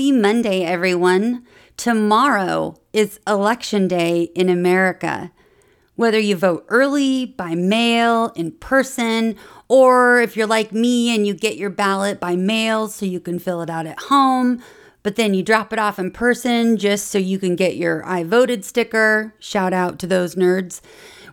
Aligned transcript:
Happy 0.00 0.12
Monday, 0.12 0.62
everyone. 0.64 1.44
Tomorrow 1.76 2.80
is 2.90 3.20
Election 3.26 3.86
Day 3.86 4.30
in 4.34 4.48
America. 4.48 5.30
Whether 5.94 6.18
you 6.18 6.36
vote 6.36 6.64
early, 6.70 7.26
by 7.26 7.54
mail, 7.54 8.32
in 8.34 8.52
person, 8.52 9.36
or 9.68 10.22
if 10.22 10.38
you're 10.38 10.46
like 10.46 10.72
me 10.72 11.14
and 11.14 11.26
you 11.26 11.34
get 11.34 11.58
your 11.58 11.68
ballot 11.68 12.18
by 12.18 12.34
mail 12.34 12.88
so 12.88 13.04
you 13.04 13.20
can 13.20 13.38
fill 13.38 13.60
it 13.60 13.68
out 13.68 13.84
at 13.84 14.00
home, 14.04 14.62
but 15.02 15.16
then 15.16 15.34
you 15.34 15.42
drop 15.42 15.70
it 15.70 15.78
off 15.78 15.98
in 15.98 16.12
person 16.12 16.78
just 16.78 17.08
so 17.08 17.18
you 17.18 17.38
can 17.38 17.54
get 17.54 17.76
your 17.76 18.02
I 18.06 18.24
voted 18.24 18.64
sticker. 18.64 19.34
Shout 19.38 19.74
out 19.74 19.98
to 19.98 20.06
those 20.06 20.34
nerds. 20.34 20.80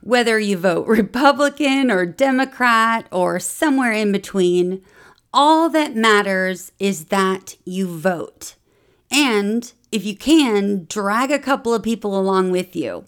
Whether 0.01 0.39
you 0.39 0.57
vote 0.57 0.87
Republican 0.89 1.89
or 1.89 2.05
Democrat 2.05 3.07
or 3.13 3.39
somewhere 3.39 3.93
in 3.93 4.11
between, 4.11 4.83
all 5.37 5.69
that 5.69 5.95
matters 5.95 6.71
is 6.79 7.05
that 7.05 7.55
you 7.63 7.87
vote. 7.87 8.55
And 9.11 9.71
if 9.91 10.03
you 10.03 10.17
can, 10.17 10.87
drag 10.89 11.29
a 11.29 11.37
couple 11.37 11.75
of 11.75 11.83
people 11.83 12.19
along 12.19 12.49
with 12.49 12.75
you. 12.75 13.05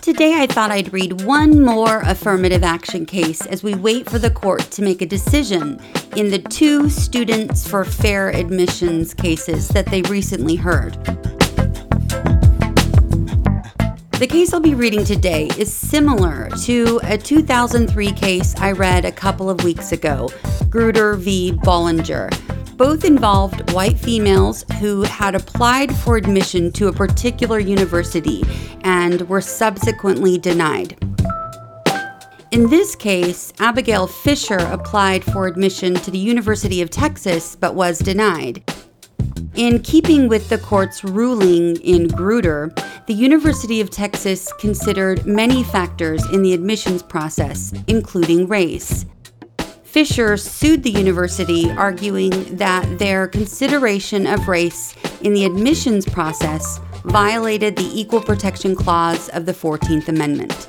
Today, 0.00 0.40
I 0.40 0.46
thought 0.46 0.70
I'd 0.70 0.92
read 0.94 1.20
one 1.22 1.62
more 1.62 2.00
affirmative 2.00 2.64
action 2.64 3.04
case 3.04 3.44
as 3.44 3.62
we 3.62 3.74
wait 3.74 4.08
for 4.08 4.18
the 4.18 4.30
court 4.30 4.62
to 4.70 4.80
make 4.80 5.02
a 5.02 5.06
decision 5.06 5.78
in 6.16 6.30
the 6.30 6.38
two 6.38 6.88
Students 6.88 7.68
for 7.68 7.84
Fair 7.84 8.30
Admissions 8.30 9.12
cases 9.12 9.68
that 9.68 9.86
they 9.86 10.00
recently 10.02 10.56
heard. 10.56 11.35
The 14.18 14.26
case 14.26 14.54
I'll 14.54 14.60
be 14.60 14.74
reading 14.74 15.04
today 15.04 15.50
is 15.58 15.70
similar 15.70 16.48
to 16.64 16.98
a 17.02 17.18
2003 17.18 18.12
case 18.12 18.54
I 18.56 18.72
read 18.72 19.04
a 19.04 19.12
couple 19.12 19.50
of 19.50 19.62
weeks 19.62 19.92
ago, 19.92 20.30
Grutter 20.70 21.18
v. 21.18 21.52
Bollinger 21.52 22.30
both 22.76 23.04
involved 23.04 23.72
white 23.72 23.98
females 23.98 24.64
who 24.80 25.02
had 25.02 25.34
applied 25.34 25.94
for 25.96 26.16
admission 26.16 26.70
to 26.72 26.88
a 26.88 26.92
particular 26.92 27.58
university 27.58 28.42
and 28.82 29.26
were 29.28 29.40
subsequently 29.40 30.38
denied. 30.38 30.96
In 32.52 32.68
this 32.68 32.94
case, 32.94 33.52
Abigail 33.58 34.06
Fisher 34.06 34.58
applied 34.58 35.24
for 35.24 35.46
admission 35.46 35.94
to 35.94 36.10
the 36.10 36.18
University 36.18 36.80
of 36.80 36.90
Texas 36.90 37.56
but 37.56 37.74
was 37.74 37.98
denied. 37.98 38.62
In 39.54 39.80
keeping 39.80 40.28
with 40.28 40.50
the 40.50 40.58
court's 40.58 41.02
ruling 41.02 41.76
in 41.76 42.08
Grutter, 42.08 42.70
the 43.06 43.14
University 43.14 43.80
of 43.80 43.88
Texas 43.88 44.52
considered 44.54 45.24
many 45.24 45.64
factors 45.64 46.22
in 46.30 46.42
the 46.42 46.52
admissions 46.52 47.02
process, 47.02 47.72
including 47.86 48.46
race. 48.48 49.06
Fisher 49.82 50.36
sued 50.36 50.82
the 50.82 50.90
university, 50.90 51.70
arguing 51.70 52.56
that 52.56 52.98
their 52.98 53.26
consideration 53.28 54.26
of 54.26 54.46
race 54.46 54.94
in 55.22 55.32
the 55.32 55.46
admissions 55.46 56.04
process 56.04 56.80
violated 57.04 57.76
the 57.76 57.98
Equal 57.98 58.20
Protection 58.20 58.74
Clause 58.74 59.30
of 59.30 59.46
the 59.46 59.54
14th 59.54 60.08
Amendment. 60.08 60.68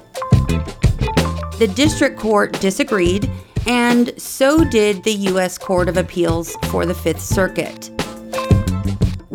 The 1.60 1.70
district 1.76 2.18
court 2.18 2.58
disagreed, 2.62 3.30
and 3.66 4.14
so 4.22 4.64
did 4.64 5.04
the 5.04 5.14
U.S. 5.14 5.58
Court 5.58 5.90
of 5.90 5.98
Appeals 5.98 6.56
for 6.72 6.86
the 6.86 6.94
Fifth 6.94 7.20
Circuit. 7.22 7.97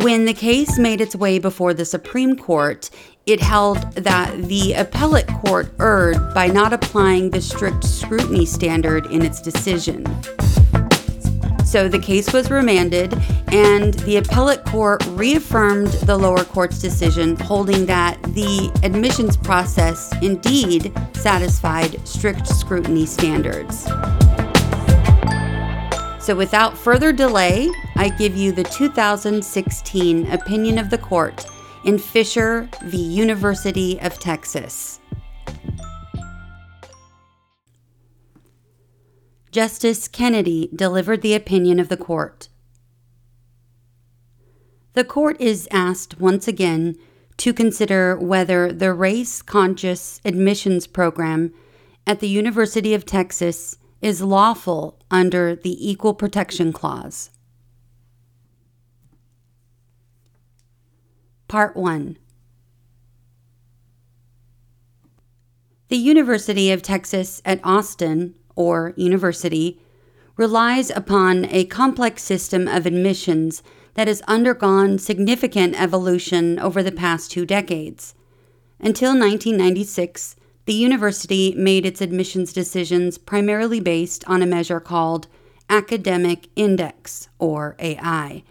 When 0.02 0.24
the 0.24 0.34
case 0.34 0.80
made 0.80 1.00
its 1.00 1.14
way 1.14 1.38
before 1.38 1.74
the 1.74 1.84
Supreme 1.84 2.34
Court, 2.34 2.90
it 3.24 3.40
held 3.40 3.78
that 3.92 4.48
the 4.48 4.72
appellate 4.72 5.28
court 5.28 5.72
erred 5.78 6.34
by 6.34 6.48
not 6.48 6.72
applying 6.72 7.30
the 7.30 7.40
strict 7.40 7.84
scrutiny 7.84 8.44
standard 8.44 9.06
in 9.06 9.24
its 9.24 9.40
decision. 9.40 10.04
So 11.64 11.88
the 11.88 12.00
case 12.02 12.32
was 12.32 12.50
remanded, 12.50 13.14
and 13.52 13.94
the 14.00 14.16
appellate 14.16 14.64
court 14.64 15.06
reaffirmed 15.10 15.92
the 15.92 16.18
lower 16.18 16.42
court's 16.42 16.80
decision, 16.80 17.36
holding 17.36 17.86
that 17.86 18.20
the 18.34 18.72
admissions 18.82 19.36
process 19.36 20.12
indeed 20.20 20.92
satisfied 21.12 22.04
strict 22.08 22.48
scrutiny 22.48 23.06
standards. 23.06 23.86
So 26.22 26.36
without 26.36 26.78
further 26.78 27.12
delay, 27.12 27.68
I 27.96 28.08
give 28.08 28.36
you 28.36 28.52
the 28.52 28.62
2016 28.62 30.30
opinion 30.30 30.78
of 30.78 30.88
the 30.88 30.98
court 30.98 31.44
in 31.84 31.98
Fisher 31.98 32.68
v. 32.84 32.96
University 32.96 34.00
of 34.00 34.20
Texas. 34.20 35.00
Justice 39.50 40.06
Kennedy 40.06 40.70
delivered 40.72 41.22
the 41.22 41.34
opinion 41.34 41.80
of 41.80 41.88
the 41.88 41.96
court. 41.96 42.48
The 44.92 45.04
court 45.04 45.40
is 45.40 45.66
asked 45.72 46.20
once 46.20 46.46
again 46.46 46.96
to 47.38 47.52
consider 47.52 48.16
whether 48.16 48.70
the 48.70 48.92
race 48.92 49.42
conscious 49.42 50.20
admissions 50.24 50.86
program 50.86 51.52
at 52.06 52.20
the 52.20 52.28
University 52.28 52.94
of 52.94 53.04
Texas 53.04 53.76
is 54.02 54.20
lawful 54.20 54.98
under 55.10 55.54
the 55.54 55.90
Equal 55.90 56.12
Protection 56.12 56.72
Clause. 56.72 57.30
Part 61.46 61.76
1 61.76 62.18
The 65.88 65.96
University 65.96 66.72
of 66.72 66.82
Texas 66.82 67.40
at 67.44 67.60
Austin, 67.62 68.34
or 68.56 68.92
University, 68.96 69.80
relies 70.36 70.90
upon 70.90 71.44
a 71.50 71.66
complex 71.66 72.22
system 72.22 72.66
of 72.66 72.86
admissions 72.86 73.62
that 73.94 74.08
has 74.08 74.22
undergone 74.22 74.98
significant 74.98 75.80
evolution 75.80 76.58
over 76.58 76.82
the 76.82 76.90
past 76.90 77.30
two 77.30 77.44
decades. 77.44 78.14
Until 78.80 79.10
1996, 79.10 80.34
the 80.64 80.74
university 80.74 81.54
made 81.56 81.84
its 81.84 82.00
admissions 82.00 82.52
decisions 82.52 83.18
primarily 83.18 83.80
based 83.80 84.24
on 84.28 84.42
a 84.42 84.46
measure 84.46 84.80
called 84.80 85.26
Academic 85.68 86.48
Index, 86.56 87.28
or 87.38 87.76
AI 87.78 88.42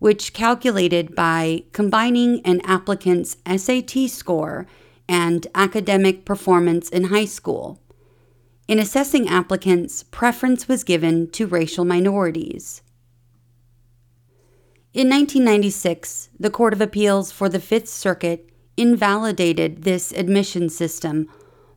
which 0.00 0.32
calculated 0.32 1.14
by 1.14 1.62
combining 1.72 2.40
an 2.44 2.60
applicant's 2.62 3.36
SAT 3.46 4.08
score 4.08 4.66
and 5.08 5.46
academic 5.54 6.24
performance 6.24 6.88
in 6.88 7.04
high 7.04 7.26
school. 7.26 7.78
In 8.66 8.78
assessing 8.78 9.28
applicants, 9.28 10.02
preference 10.04 10.66
was 10.66 10.84
given 10.84 11.30
to 11.32 11.46
racial 11.46 11.84
minorities. 11.84 12.82
In 14.94 15.08
1996, 15.08 16.30
the 16.38 16.50
Court 16.50 16.72
of 16.72 16.80
Appeals 16.80 17.30
for 17.30 17.48
the 17.48 17.60
Fifth 17.60 17.88
Circuit 17.88 18.48
invalidated 18.76 19.82
this 19.82 20.12
admission 20.12 20.70
system, 20.70 21.28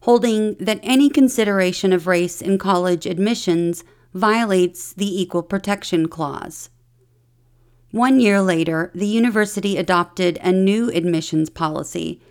holding 0.03 0.53
that 0.56 0.80
any 0.84 1.09
consideration 1.09 1.94
of 1.94 2.08
race 2.08 2.41
in 2.41 2.58
college 2.58 3.06
admissions 3.06 3.86
violates 4.14 4.91
the 4.94 5.22
Equal 5.22 5.41
Protection 5.41 6.09
Clause. 6.09 6.69
One 7.91 8.19
year 8.19 8.41
later, 8.41 8.91
the 8.94 9.08
university 9.08 9.78
adopted 9.78 10.38
a 10.41 10.52
new 10.52 10.90
admissions 10.90 11.50
policy. 11.50 12.22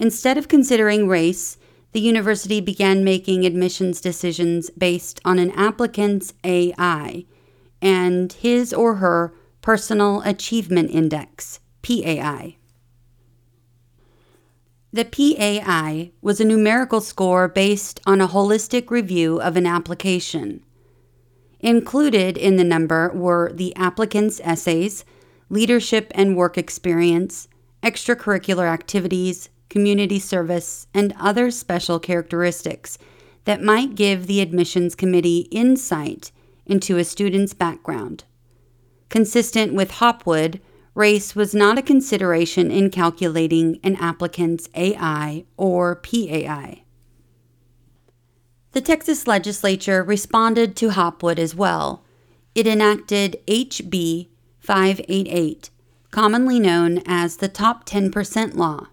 Instead 0.00 0.36
of 0.36 0.48
considering 0.48 1.06
race, 1.06 1.58
the 1.92 2.00
university 2.00 2.60
began 2.60 3.04
making 3.04 3.46
admissions 3.46 4.00
decisions 4.00 4.70
based 4.70 5.20
on 5.24 5.38
an 5.38 5.52
applicant's 5.52 6.34
AI 6.42 7.24
and 7.80 8.32
his 8.32 8.72
or 8.72 8.96
her 8.96 9.32
Personal 9.60 10.22
Achievement 10.22 10.90
Index, 10.90 11.60
PAI. 11.82 12.56
The 14.94 15.06
PAI 15.06 16.10
was 16.20 16.38
a 16.38 16.44
numerical 16.44 17.00
score 17.00 17.48
based 17.48 18.00
on 18.04 18.20
a 18.20 18.28
holistic 18.28 18.90
review 18.90 19.40
of 19.40 19.56
an 19.56 19.66
application. 19.66 20.62
Included 21.60 22.36
in 22.36 22.56
the 22.56 22.64
number 22.64 23.10
were 23.14 23.50
the 23.54 23.74
applicant's 23.74 24.38
essays, 24.44 25.06
leadership 25.48 26.12
and 26.14 26.36
work 26.36 26.58
experience, 26.58 27.48
extracurricular 27.82 28.70
activities, 28.70 29.48
community 29.70 30.18
service, 30.18 30.86
and 30.92 31.14
other 31.18 31.50
special 31.50 31.98
characteristics 31.98 32.98
that 33.46 33.62
might 33.62 33.94
give 33.94 34.26
the 34.26 34.40
admissions 34.40 34.94
committee 34.94 35.48
insight 35.50 36.32
into 36.66 36.98
a 36.98 37.04
student's 37.04 37.54
background. 37.54 38.24
Consistent 39.08 39.72
with 39.72 39.92
Hopwood, 39.92 40.60
race 40.94 41.34
was 41.34 41.54
not 41.54 41.78
a 41.78 41.82
consideration 41.82 42.70
in 42.70 42.90
calculating 42.90 43.78
an 43.82 43.96
applicant's 43.96 44.68
AI 44.74 45.44
or 45.56 45.96
PAI. 45.96 46.82
The 48.72 48.80
Texas 48.80 49.26
legislature 49.26 50.02
responded 50.02 50.76
to 50.76 50.90
Hopwood 50.90 51.38
as 51.38 51.54
well. 51.54 52.04
It 52.54 52.66
enacted 52.66 53.40
HB 53.46 54.28
588, 54.60 55.70
commonly 56.10 56.58
known 56.58 57.02
as 57.06 57.36
the 57.36 57.48
Top 57.48 57.84
10% 57.84 58.54
Law. 58.54 58.88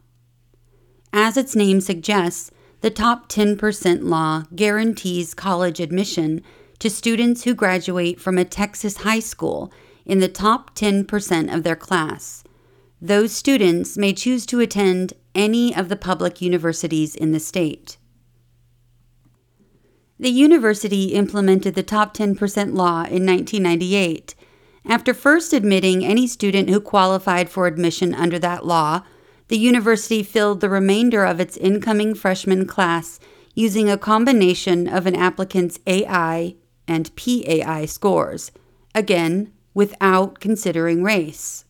As 1.14 1.38
its 1.38 1.56
name 1.56 1.82
suggests, 1.82 2.52
the 2.82 2.90
Top 2.90 3.30
10% 3.30 4.04
Law 4.04 4.44
guarantees 4.56 5.34
college 5.34 5.80
admission 5.80 6.42
to 6.80 6.90
students 6.90 7.44
who 7.44 7.54
graduate 7.54 8.20
from 8.20 8.38
a 8.38 8.46
Texas 8.46 8.98
high 8.98 9.20
school 9.20 9.72
in 10.10 10.20
the 10.20 10.28
top 10.28 10.76
10% 10.76 11.54
of 11.54 11.64
their 11.64 11.76
class. 11.76 12.44
Those 13.00 13.32
students 13.32 13.96
may 13.96 14.12
choose 14.12 14.46
to 14.48 14.60
attend 14.60 15.14
any 15.36 15.74
of 15.74 15.88
the 15.88 15.96
public 15.96 16.42
universities 16.42 17.16
in 17.16 17.32
the 17.32 17.40
state. 17.40 17.98
The 20.20 20.32
university 20.32 21.14
implemented 21.14 21.76
the 21.76 21.84
top 21.84 22.14
10% 22.14 22.38
law 22.76 23.04
in 23.04 23.26
1998 23.26 24.36
after 24.86 25.14
first 25.14 25.54
admitting 25.54 26.04
any 26.04 26.26
student 26.26 26.70
who 26.70 26.82
qualified 26.82 27.50
for 27.50 27.68
admission 27.68 28.16
under 28.16 28.40
that 28.40 28.66
law. 28.66 29.04
The 29.48 29.60
university 29.60 30.24
filled 30.24 30.60
the 30.60 30.70
remainder 30.70 31.24
of 31.24 31.40
its 31.40 31.56
incoming 31.56 32.16
freshman 32.16 32.66
class 32.66 33.20
using 33.54 33.90
a 33.90 33.98
combination 33.98 34.88
of 34.88 35.06
an 35.06 35.16
applicant's 35.16 35.80
AI 35.86 36.56
and 36.88 37.16
PAI 37.16 37.86
scores, 37.86 38.52
again, 38.96 39.54
without 39.74 40.40
considering 40.40 41.04
race. 41.04 41.66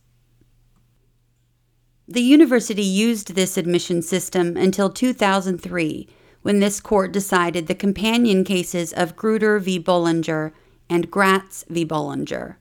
The 2.08 2.22
university 2.22 2.82
used 2.82 3.34
this 3.34 3.56
admission 3.56 4.02
system 4.02 4.56
until 4.56 4.90
2003, 4.90 6.08
when 6.42 6.58
this 6.58 6.80
court 6.80 7.12
decided 7.12 7.66
the 7.66 7.74
companion 7.74 8.42
cases 8.42 8.92
of 8.92 9.14
Grutter 9.14 9.60
v. 9.60 9.78
Bollinger 9.78 10.52
and 10.88 11.10
Gratz 11.10 11.64
v. 11.68 11.86
Bollinger. 11.86 12.56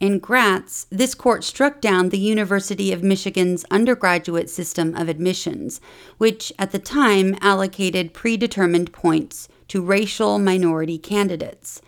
In 0.00 0.18
Gratz, 0.18 0.86
this 0.90 1.14
court 1.14 1.44
struck 1.44 1.80
down 1.80 2.10
the 2.10 2.18
University 2.18 2.92
of 2.92 3.02
Michigan's 3.02 3.64
undergraduate 3.70 4.50
system 4.50 4.94
of 4.94 5.08
admissions, 5.08 5.80
which 6.18 6.52
at 6.58 6.72
the 6.72 6.78
time 6.78 7.36
allocated 7.40 8.12
predetermined 8.12 8.92
points 8.92 9.48
to 9.68 9.82
racial 9.82 10.38
minority 10.38 10.98
candidates. 10.98 11.80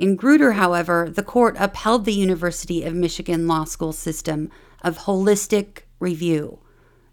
In 0.00 0.16
Grutter, 0.16 0.54
however, 0.54 1.10
the 1.14 1.22
court 1.22 1.56
upheld 1.58 2.06
the 2.06 2.14
University 2.14 2.84
of 2.84 2.94
Michigan 2.94 3.46
Law 3.46 3.64
School 3.64 3.92
system 3.92 4.50
of 4.80 5.00
holistic 5.00 5.82
review, 5.98 6.60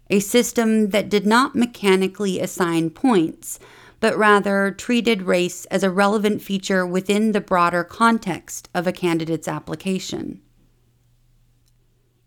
a 0.08 0.20
system 0.20 0.88
that 0.88 1.10
did 1.10 1.26
not 1.26 1.54
mechanically 1.54 2.40
assign 2.40 2.88
points, 2.88 3.58
but 4.00 4.16
rather 4.16 4.70
treated 4.70 5.24
race 5.24 5.66
as 5.66 5.82
a 5.82 5.90
relevant 5.90 6.40
feature 6.40 6.86
within 6.86 7.32
the 7.32 7.42
broader 7.42 7.84
context 7.84 8.70
of 8.72 8.86
a 8.86 8.92
candidate's 8.92 9.48
application. 9.48 10.40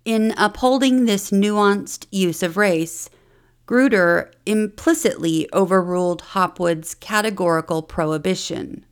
In 0.05 0.31
upholding 0.37 1.05
this 1.05 1.31
nuanced 1.31 2.05
use 2.11 2.43
of 2.43 2.55
race, 2.55 3.09
Grutter 3.65 4.31
implicitly 4.45 5.49
overruled 5.53 6.21
Hopwood's 6.21 6.93
categorical 6.93 7.81
prohibition. 7.81 8.85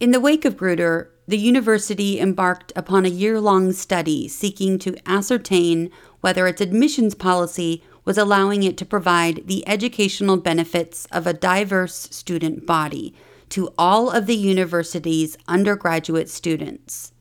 In 0.00 0.10
the 0.10 0.20
wake 0.20 0.44
of 0.44 0.56
Grutter, 0.56 1.10
the 1.28 1.38
university 1.38 2.18
embarked 2.18 2.72
upon 2.74 3.04
a 3.04 3.10
year 3.10 3.38
long 3.40 3.72
study 3.72 4.26
seeking 4.26 4.78
to 4.80 4.96
ascertain 5.08 5.90
whether 6.20 6.46
its 6.46 6.60
admissions 6.60 7.14
policy 7.14 7.84
was 8.04 8.18
allowing 8.18 8.64
it 8.64 8.76
to 8.78 8.84
provide 8.84 9.46
the 9.46 9.66
educational 9.68 10.38
benefits 10.38 11.06
of 11.12 11.26
a 11.26 11.32
diverse 11.32 12.08
student 12.10 12.66
body 12.66 13.14
to 13.50 13.72
all 13.78 14.10
of 14.10 14.26
the 14.26 14.34
university's 14.34 15.36
undergraduate 15.46 16.28
students 16.28 17.12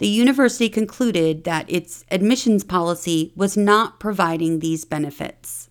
the 0.00 0.08
university 0.08 0.70
concluded 0.70 1.44
that 1.44 1.66
its 1.68 2.06
admissions 2.10 2.64
policy 2.64 3.34
was 3.36 3.54
not 3.54 4.00
providing 4.00 4.58
these 4.58 4.86
benefits. 4.86 5.68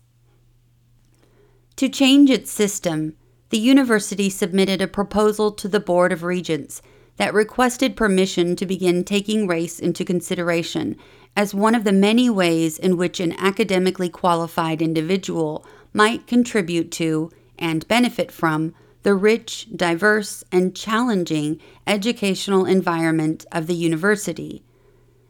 To 1.74 1.88
change 1.88 2.30
its 2.30 2.48
system, 2.48 3.16
the 3.50 3.58
university 3.58 4.30
submitted 4.30 4.80
a 4.80 4.86
proposal 4.86 5.50
to 5.50 5.68
the 5.68 5.80
Board 5.80 6.12
of 6.12 6.22
Regents 6.22 6.80
that 7.16 7.34
requested 7.34 7.96
permission 7.96 8.56
to 8.56 8.64
begin 8.64 9.04
taking 9.04 9.46
race 9.46 9.78
into 9.78 10.04
consideration 10.04 10.96
as 11.36 11.52
one 11.54 11.74
of 11.74 11.84
the 11.84 11.92
many 11.92 12.30
ways 12.30 12.78
in 12.78 12.96
which 12.96 13.20
an 13.20 13.32
academically 13.38 14.08
qualified 14.08 14.80
individual 14.80 15.66
might 15.92 16.26
contribute 16.26 16.90
to 16.92 17.30
and 17.58 17.86
benefit 17.88 18.32
from 18.32 18.72
the 19.02 19.14
rich, 19.14 19.66
diverse, 19.74 20.44
and 20.52 20.76
challenging 20.76 21.60
educational 21.86 22.64
environment 22.64 23.44
of 23.50 23.66
the 23.66 23.74
university. 23.74 24.62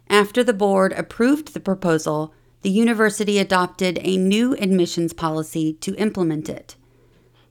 After 0.08 0.44
the 0.44 0.52
board 0.52 0.92
approved 0.92 1.54
the 1.54 1.60
proposal, 1.60 2.34
the 2.62 2.70
university 2.70 3.38
adopted 3.38 3.98
a 4.02 4.16
new 4.16 4.54
admissions 4.56 5.12
policy 5.12 5.74
to 5.74 5.94
implement 5.94 6.48
it. 6.48 6.76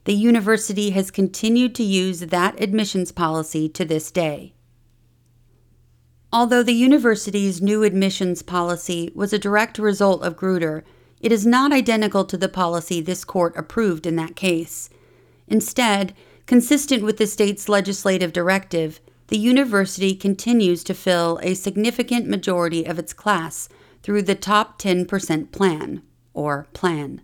The 0.06 0.14
university 0.14 0.92
has 0.92 1.12
continued 1.12 1.76
to 1.76 1.84
use 1.84 2.22
that 2.22 2.62
admissions 2.62 3.12
policy 3.12 3.68
to 3.70 3.86
this 3.86 4.12
day. 4.12 4.54
Although 6.32 6.64
the 6.64 6.74
university's 6.74 7.62
new 7.62 7.84
admissions 7.84 8.42
policy 8.42 9.12
was 9.16 9.34
a 9.34 9.40
direct 9.40 9.80
result 9.80 10.24
of 10.24 10.38
Grutter, 10.38 10.84
it 11.20 11.32
is 11.32 11.46
not 11.46 11.74
identical 11.74 12.24
to 12.26 12.38
the 12.38 12.48
policy 12.48 13.02
this 13.02 13.26
court 13.26 13.54
approved 13.58 14.06
in 14.06 14.16
that 14.16 14.36
case. 14.36 14.90
Instead, 15.48 16.14
consistent 16.46 17.04
with 17.04 17.18
the 17.18 17.28
state's 17.28 17.68
legislative 17.68 18.32
directive, 18.32 19.00
the 19.28 19.38
university 19.38 20.16
continues 20.16 20.84
to 20.84 20.94
fill 20.94 21.40
a 21.42 21.54
significant 21.56 22.28
majority 22.28 22.86
of 22.86 22.98
its 22.98 23.14
class 23.14 23.68
through 24.02 24.22
the 24.22 24.36
Top 24.36 24.80
10% 24.80 25.52
Plan, 25.52 26.02
or 26.34 26.68
PLAN. 26.74 27.22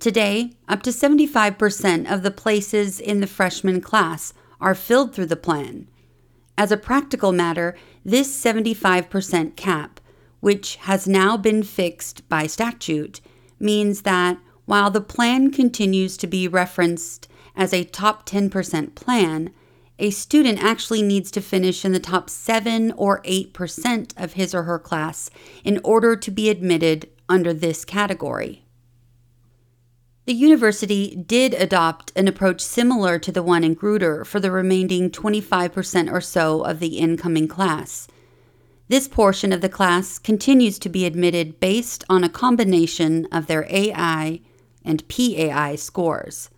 Today, 0.00 0.52
up 0.68 0.82
to 0.82 0.90
75% 0.90 2.12
of 2.12 2.22
the 2.22 2.30
places 2.30 3.00
in 3.00 3.20
the 3.20 3.26
freshman 3.26 3.80
class 3.80 4.32
are 4.60 4.74
filled 4.74 5.12
through 5.12 5.26
the 5.26 5.34
plan. 5.34 5.88
As 6.56 6.70
a 6.70 6.76
practical 6.76 7.32
matter, 7.32 7.76
this 8.04 8.28
75% 8.42 9.56
cap, 9.56 10.00
which 10.38 10.76
has 10.76 11.08
now 11.08 11.36
been 11.36 11.64
fixed 11.64 12.28
by 12.28 12.46
statute, 12.46 13.20
means 13.58 14.02
that 14.02 14.38
while 14.66 14.90
the 14.90 15.00
plan 15.00 15.50
continues 15.50 16.16
to 16.18 16.28
be 16.28 16.46
referenced 16.46 17.26
as 17.56 17.74
a 17.74 17.82
top 17.82 18.24
10% 18.28 18.94
plan, 18.94 19.50
a 19.98 20.10
student 20.10 20.62
actually 20.62 21.02
needs 21.02 21.32
to 21.32 21.40
finish 21.40 21.84
in 21.84 21.90
the 21.90 21.98
top 21.98 22.30
7 22.30 22.92
or 22.92 23.20
8% 23.22 24.12
of 24.16 24.34
his 24.34 24.54
or 24.54 24.62
her 24.62 24.78
class 24.78 25.28
in 25.64 25.80
order 25.82 26.14
to 26.14 26.30
be 26.30 26.50
admitted 26.50 27.08
under 27.28 27.52
this 27.52 27.84
category. 27.84 28.64
The 30.28 30.34
university 30.34 31.16
did 31.16 31.54
adopt 31.54 32.12
an 32.14 32.28
approach 32.28 32.60
similar 32.60 33.18
to 33.18 33.32
the 33.32 33.42
one 33.42 33.64
in 33.64 33.74
Grutter 33.74 34.26
for 34.26 34.40
the 34.40 34.50
remaining 34.50 35.08
25% 35.10 36.12
or 36.12 36.20
so 36.20 36.60
of 36.64 36.80
the 36.80 36.98
incoming 36.98 37.48
class. 37.48 38.06
This 38.88 39.08
portion 39.08 39.54
of 39.54 39.62
the 39.62 39.70
class 39.70 40.18
continues 40.18 40.78
to 40.80 40.90
be 40.90 41.06
admitted 41.06 41.60
based 41.60 42.04
on 42.10 42.24
a 42.24 42.28
combination 42.28 43.26
of 43.32 43.46
their 43.46 43.66
AI 43.70 44.42
and 44.84 45.08
PAI 45.08 45.76
scores. 45.76 46.50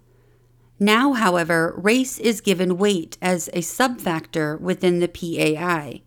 Now, 0.81 1.13
however, 1.13 1.73
race 1.77 2.19
is 2.19 2.41
given 2.41 2.77
weight 2.77 3.19
as 3.23 3.47
a 3.53 3.61
subfactor 3.61 4.61
within 4.61 4.99
the 4.99 5.07
PAI. 5.07 6.03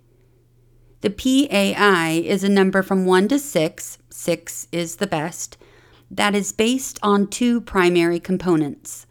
The 0.99 1.11
PAI 1.11 2.23
is 2.25 2.43
a 2.43 2.49
number 2.49 2.83
from 2.83 3.05
1 3.05 3.29
to 3.29 3.39
6, 3.39 3.97
6 4.09 4.67
is 4.73 4.97
the 4.97 5.07
best, 5.07 5.55
that 6.15 6.35
is 6.35 6.51
based 6.51 6.99
on 7.01 7.27
two 7.27 7.59
primary 7.59 8.19
components. 8.19 9.07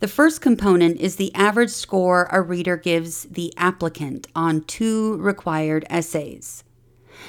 The 0.00 0.08
first 0.08 0.40
component 0.40 0.98
is 0.98 1.16
the 1.16 1.34
average 1.34 1.70
score 1.70 2.26
a 2.32 2.40
reader 2.40 2.76
gives 2.76 3.24
the 3.24 3.52
applicant 3.58 4.26
on 4.34 4.62
two 4.62 5.16
required 5.18 5.84
essays. 5.90 6.64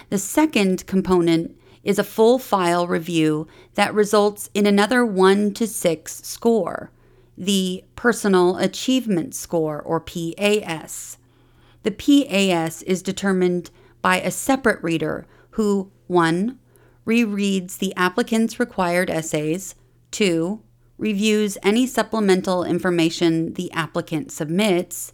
The 0.10 0.18
second 0.18 0.88
component 0.88 1.58
is 1.84 2.00
a 2.00 2.04
full 2.04 2.40
file 2.40 2.88
review 2.88 3.48
that 3.74 3.94
results 3.94 4.50
in 4.54 4.66
another 4.66 5.06
1 5.06 5.54
to 5.56 5.68
6 5.68 6.24
score, 6.24 6.92
the 7.38 7.84
Personal 7.96 8.58
Achievement 8.58 9.36
Score, 9.36 9.82
or 9.82 10.00
PAS. 10.00 11.18
The 11.84 11.92
PAS 11.92 12.84
is 12.84 13.02
determined 13.02 13.72
by 14.02 14.22
a 14.22 14.32
separate 14.32 14.82
reader 14.82 15.26
who 15.52 15.92
1. 16.08 16.58
Rereads 17.06 17.78
the 17.78 17.96
applicant's 17.96 18.60
required 18.60 19.10
essays, 19.10 19.76
2. 20.12 20.62
reviews 20.98 21.58
any 21.64 21.88
supplemental 21.88 22.64
information 22.64 23.54
the 23.54 23.72
applicant 23.72 24.32
submits, 24.32 25.14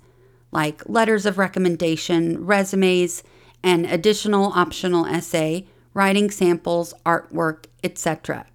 like 0.52 0.88
letters 0.90 1.26
of 1.26 1.38
recommendation, 1.38 2.46
resumes, 2.46 3.24
an 3.64 3.86
additional 3.86 4.52
optional 4.54 5.06
essay, 5.06 5.66
writing 5.94 6.30
samples, 6.30 6.94
artwork, 7.06 7.66
etc. 7.84 8.46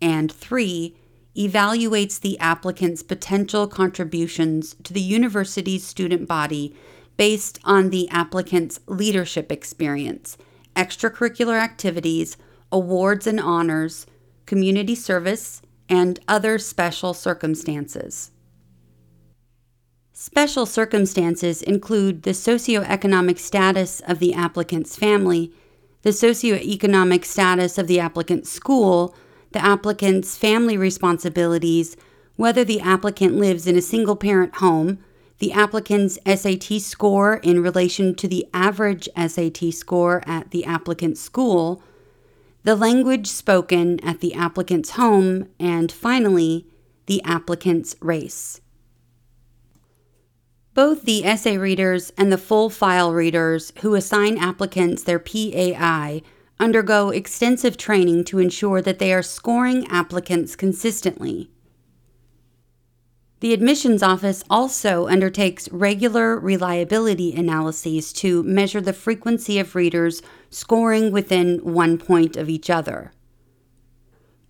And 0.00 0.30
three, 0.30 0.96
evaluates 1.36 2.20
the 2.20 2.38
applicant's 2.38 3.02
potential 3.02 3.66
contributions 3.66 4.76
to 4.82 4.92
the 4.92 5.00
university's 5.00 5.84
student 5.84 6.28
body 6.28 6.76
based 7.16 7.58
on 7.64 7.90
the 7.90 8.08
applicant's 8.10 8.80
leadership 8.86 9.50
experience, 9.50 10.36
extracurricular 10.76 11.58
activities, 11.58 12.36
awards 12.72 13.26
and 13.26 13.38
honors, 13.38 14.06
community 14.46 14.94
service, 14.94 15.62
and 15.88 16.18
other 16.26 16.58
special 16.58 17.14
circumstances. 17.14 18.30
Special 20.12 20.66
circumstances 20.66 21.62
include 21.62 22.22
the 22.22 22.30
socioeconomic 22.30 23.38
status 23.38 24.00
of 24.06 24.18
the 24.18 24.32
applicant's 24.34 24.96
family, 24.96 25.52
the 26.02 26.10
socioeconomic 26.10 27.24
status 27.24 27.76
of 27.76 27.86
the 27.86 28.00
applicant's 28.00 28.50
school, 28.50 29.14
the 29.52 29.58
applicant's 29.64 30.36
family 30.36 30.76
responsibilities, 30.76 31.96
whether 32.36 32.64
the 32.64 32.80
applicant 32.80 33.36
lives 33.36 33.66
in 33.66 33.76
a 33.76 33.82
single 33.82 34.16
parent 34.16 34.56
home, 34.56 34.98
the 35.38 35.52
applicant's 35.52 36.18
SAT 36.24 36.80
score 36.80 37.36
in 37.36 37.62
relation 37.62 38.14
to 38.14 38.28
the 38.28 38.46
average 38.54 39.08
SAT 39.16 39.74
score 39.74 40.22
at 40.24 40.50
the 40.50 40.64
applicant's 40.64 41.20
school, 41.20 41.82
the 42.64 42.76
language 42.76 43.26
spoken 43.26 43.98
at 44.00 44.20
the 44.20 44.34
applicant's 44.34 44.90
home, 44.90 45.48
and 45.58 45.90
finally, 45.90 46.66
the 47.06 47.22
applicant's 47.24 47.96
race. 48.00 48.60
Both 50.74 51.02
the 51.02 51.24
essay 51.24 51.58
readers 51.58 52.12
and 52.16 52.32
the 52.32 52.38
full 52.38 52.70
file 52.70 53.12
readers 53.12 53.72
who 53.80 53.94
assign 53.94 54.38
applicants 54.38 55.02
their 55.02 55.18
PAI 55.18 56.22
undergo 56.58 57.10
extensive 57.10 57.76
training 57.76 58.24
to 58.24 58.38
ensure 58.38 58.80
that 58.80 58.98
they 58.98 59.12
are 59.12 59.22
scoring 59.22 59.86
applicants 59.88 60.56
consistently. 60.56 61.51
The 63.42 63.52
admissions 63.52 64.04
office 64.04 64.44
also 64.48 65.08
undertakes 65.08 65.68
regular 65.72 66.38
reliability 66.38 67.34
analyses 67.34 68.12
to 68.12 68.44
measure 68.44 68.80
the 68.80 68.92
frequency 68.92 69.58
of 69.58 69.74
readers 69.74 70.22
scoring 70.48 71.10
within 71.10 71.58
one 71.64 71.98
point 71.98 72.36
of 72.36 72.48
each 72.48 72.70
other. 72.70 73.10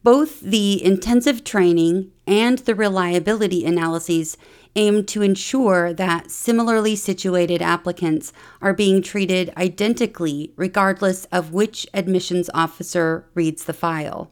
Both 0.03 0.41
the 0.43 0.85
intensive 0.85 1.43
training 1.43 2.13
and 2.27 2.59
the 2.59 2.75
reliability 2.75 3.65
analyses 3.65 4.37
aim 4.77 5.07
to 5.07 5.23
ensure 5.23 5.95
that 5.95 6.31
similarly 6.31 6.95
situated 6.95 7.63
applicants 7.63 8.31
are 8.61 8.75
being 8.75 9.01
treated 9.01 9.55
identically 9.57 10.53
regardless 10.55 11.25
of 11.33 11.55
which 11.55 11.87
admissions 11.95 12.51
officer 12.53 13.25
reads 13.33 13.65
the 13.65 13.73
file. 13.73 14.31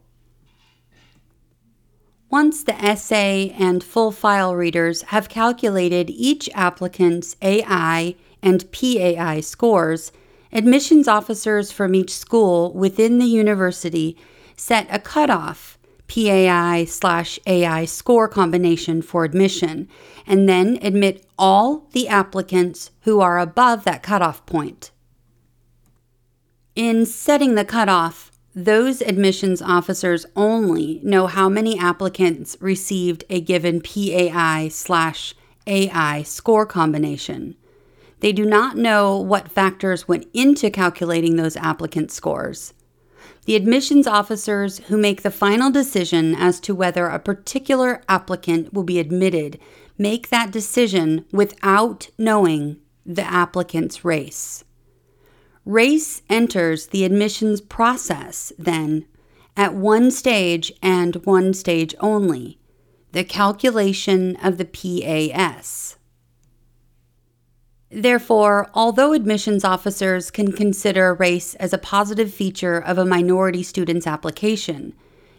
Once 2.31 2.63
the 2.63 2.85
essay 2.85 3.53
and 3.59 3.83
full 3.83 4.13
file 4.13 4.55
readers 4.55 5.03
have 5.03 5.29
calculated 5.29 6.09
each 6.11 6.49
applicant's 6.55 7.35
AI 7.43 8.15
and 8.41 8.71
PAI 8.71 9.41
scores, 9.41 10.13
admissions 10.53 11.09
officers 11.09 11.73
from 11.73 11.93
each 11.93 12.15
school 12.15 12.73
within 12.73 13.19
the 13.19 13.27
university 13.27 14.17
set 14.57 14.87
a 14.91 14.99
cutoff 15.01 15.77
PAI 16.07 16.85
slash 16.89 17.39
AI 17.47 17.85
score 17.85 18.29
combination 18.29 19.01
for 19.01 19.25
admission, 19.25 19.89
and 20.27 20.49
then 20.49 20.79
admit 20.83 21.25
all 21.39 21.89
the 21.93 22.09
applicants 22.09 22.91
who 23.03 23.21
are 23.21 23.39
above 23.39 23.85
that 23.85 24.03
cutoff 24.03 24.45
point. 24.47 24.91
In 26.75 27.07
setting 27.07 27.55
the 27.55 27.65
cutoff, 27.65 28.33
those 28.55 29.01
admissions 29.01 29.63
officers 29.63 30.27
only 30.35 31.01
know 31.05 31.27
how 31.27 31.49
many 31.49 31.79
applicants 31.79 32.57
received 32.61 33.25
a 33.31 33.41
given 33.41 33.81
PAI 33.81 34.69
slash 34.69 35.35
AI 35.67 36.23
score 36.23 36.67
combination. 36.67 37.55
They 38.21 38.33
do 38.33 38.45
not 38.45 38.77
know 38.77 39.17
what 39.17 39.51
factors 39.51 40.09
went 40.09 40.27
into 40.35 40.71
calculating 40.71 41.37
those 41.37 41.57
applicant 41.57 42.11
scores. 42.11 42.75
The 43.47 43.57
admissions 43.57 44.07
officers 44.07 44.79
who 44.89 44.99
make 44.99 45.23
the 45.23 45.31
final 45.31 45.71
decision 45.71 46.35
as 46.35 46.61
to 46.61 46.75
whether 46.75 47.07
a 47.07 47.19
particular 47.19 48.03
applicant 48.09 48.75
will 48.75 48.83
be 48.83 48.99
admitted 48.99 49.59
make 49.97 50.29
that 50.29 50.51
decision 50.51 51.25
without 51.33 52.09
knowing 52.19 52.79
the 53.07 53.23
applicant's 53.23 54.05
race. 54.05 54.65
Race 55.71 56.23
enters 56.29 56.89
the 56.89 57.05
admissions 57.05 57.61
process, 57.61 58.53
then, 58.59 59.07
at 59.57 59.73
one 59.73 60.11
stage 60.11 60.73
and 60.83 61.25
one 61.25 61.55
stage 61.55 61.95
only 62.01 62.59
the 63.13 63.23
calculation 63.23 64.35
of 64.43 64.59
the 64.59 64.65
PAS. 64.65 65.97
Therefore, 67.89 68.69
although 68.75 69.13
admissions 69.13 69.65
officers 69.65 70.33
can 70.33 70.51
consider 70.51 71.15
race 71.15 71.55
as 71.55 71.73
a 71.73 71.79
positive 71.79 72.35
feature 72.35 72.79
of 72.79 72.99
a 72.99 73.07
minority 73.07 73.63
student's 73.63 74.09
application, 74.09 74.93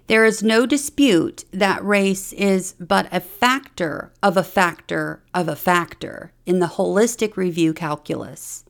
there 0.07 0.23
is 0.23 0.41
no 0.41 0.65
dispute 0.65 1.43
that 1.51 1.83
race 1.83 2.31
is 2.31 2.73
but 2.79 3.09
a 3.11 3.19
factor 3.19 4.13
of 4.23 4.37
a 4.37 4.45
factor 4.45 5.23
of 5.33 5.49
a 5.49 5.57
factor 5.57 6.31
in 6.45 6.59
the 6.59 6.67
holistic 6.67 7.35
review 7.35 7.73
calculus. 7.73 8.63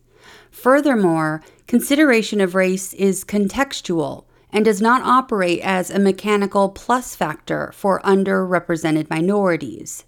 Furthermore, 0.62 1.41
consideration 1.65 2.39
of 2.39 2.53
race 2.53 2.94
is 2.94 3.24
contextual 3.24 4.25
and 4.51 4.63
does 4.63 4.80
not 4.80 5.01
operate 5.01 5.60
as 5.62 5.89
a 5.89 5.98
mechanical 5.98 6.70
plus 6.70 7.15
factor 7.15 7.72
for 7.74 8.00
underrepresented 8.01 9.10
minorities. 9.10 10.03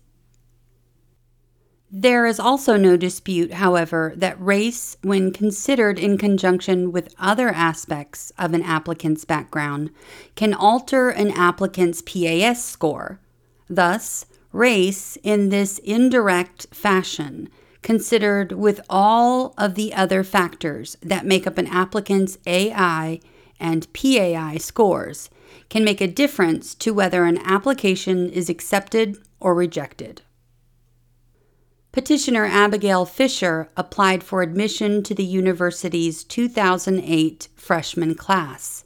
There 1.90 2.28
is 2.28 2.40
also 2.40 2.78
no 2.78 2.96
dispute, 2.98 3.54
however, 3.54 4.14
that 4.16 4.40
race, 4.40 4.96
when 5.02 5.32
considered 5.34 5.98
in 5.98 6.20
conjunction 6.20 6.92
with 6.92 7.16
other 7.18 7.50
aspects 7.50 8.32
of 8.38 8.54
an 8.54 8.62
applicant's 8.62 9.26
background, 9.26 9.90
can 10.36 10.54
alter 10.54 11.10
an 11.10 11.32
applicant's 11.32 12.04
PAS 12.04 12.64
score. 12.64 13.20
Thus, 13.68 14.28
race, 14.52 15.18
in 15.24 15.50
this 15.50 15.80
indirect 15.80 16.68
fashion, 16.72 17.50
considered 17.84 18.54
with 18.54 18.82
all 18.90 19.54
of 19.58 19.76
the 19.76 19.94
other 19.94 20.24
factors 20.24 20.98
that 21.02 21.26
make 21.26 21.46
up 21.46 21.58
an 21.58 21.68
applicant's 21.68 22.38
AI 22.48 23.20
and 23.60 23.92
PAI 23.94 24.58
scores, 24.58 25.30
can 25.70 25.84
make 25.84 26.02
a 26.02 26.08
difference 26.08 26.74
to 26.76 26.94
whether 26.94 27.26
an 27.26 27.38
application 27.40 28.30
is 28.30 28.50
accepted 28.50 29.18
or 29.40 29.54
rejected. 29.54 30.22
Petitioner 31.92 32.46
Abigail 32.46 33.06
Fisher 33.06 33.70
applied 33.78 34.24
for 34.24 34.42
admission 34.42 35.04
to 35.04 35.14
the 35.14 35.24
university's 35.24 36.24
2008 36.24 37.50
freshman 37.56 38.16
class. 38.16 38.84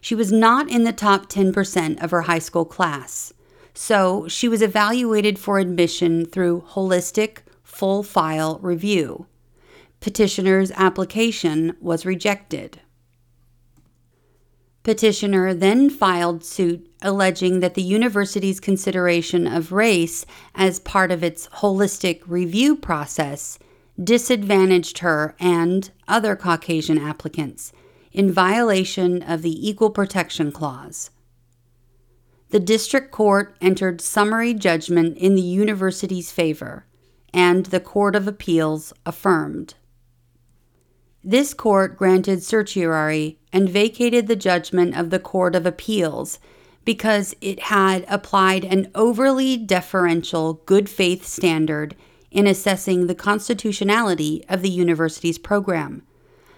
She 0.00 0.16
was 0.16 0.32
not 0.32 0.68
in 0.68 0.82
the 0.82 0.92
top 0.92 1.28
10% 1.30 2.02
of 2.02 2.10
her 2.10 2.22
high 2.22 2.40
school 2.40 2.64
class, 2.64 3.32
so 3.74 4.26
she 4.26 4.48
was 4.48 4.60
evaluated 4.60 5.38
for 5.38 5.60
admission 5.60 6.26
through 6.26 6.64
holistic 6.70 7.42
full 7.78 8.02
file 8.02 8.58
review. 8.60 9.24
Petitioner's 10.00 10.72
application 10.72 11.76
was 11.80 12.04
rejected. 12.04 12.80
Petitioner 14.82 15.54
then 15.54 15.88
filed 15.88 16.42
suit 16.42 16.90
alleging 17.02 17.60
that 17.60 17.74
the 17.74 17.82
university's 17.82 18.58
consideration 18.58 19.46
of 19.46 19.70
race 19.70 20.26
as 20.56 20.80
part 20.80 21.12
of 21.12 21.22
its 21.22 21.46
holistic 21.62 22.20
review 22.26 22.74
process 22.74 23.60
disadvantaged 24.02 24.98
her 24.98 25.36
and 25.38 25.92
other 26.08 26.34
Caucasian 26.34 26.98
applicants 26.98 27.72
in 28.10 28.32
violation 28.32 29.22
of 29.22 29.42
the 29.42 29.68
Equal 29.68 29.90
Protection 29.90 30.50
Clause. 30.50 31.12
The 32.50 32.58
district 32.58 33.12
court 33.12 33.56
entered 33.60 34.00
summary 34.00 34.52
judgment 34.52 35.16
in 35.16 35.36
the 35.36 35.42
university's 35.42 36.32
favor, 36.32 36.86
and 37.32 37.66
the 37.66 37.80
Court 37.80 38.16
of 38.16 38.26
Appeals 38.26 38.92
affirmed. 39.04 39.74
This 41.22 41.52
court 41.52 41.96
granted 41.96 42.42
certiorari 42.42 43.38
and 43.52 43.68
vacated 43.68 44.28
the 44.28 44.36
judgment 44.36 44.96
of 44.96 45.10
the 45.10 45.18
Court 45.18 45.54
of 45.54 45.66
Appeals 45.66 46.38
because 46.84 47.34
it 47.40 47.60
had 47.64 48.04
applied 48.08 48.64
an 48.64 48.90
overly 48.94 49.56
deferential 49.56 50.54
good 50.64 50.88
faith 50.88 51.26
standard 51.26 51.94
in 52.30 52.46
assessing 52.46 53.06
the 53.06 53.14
constitutionality 53.14 54.44
of 54.48 54.62
the 54.62 54.70
university's 54.70 55.38
program. 55.38 56.02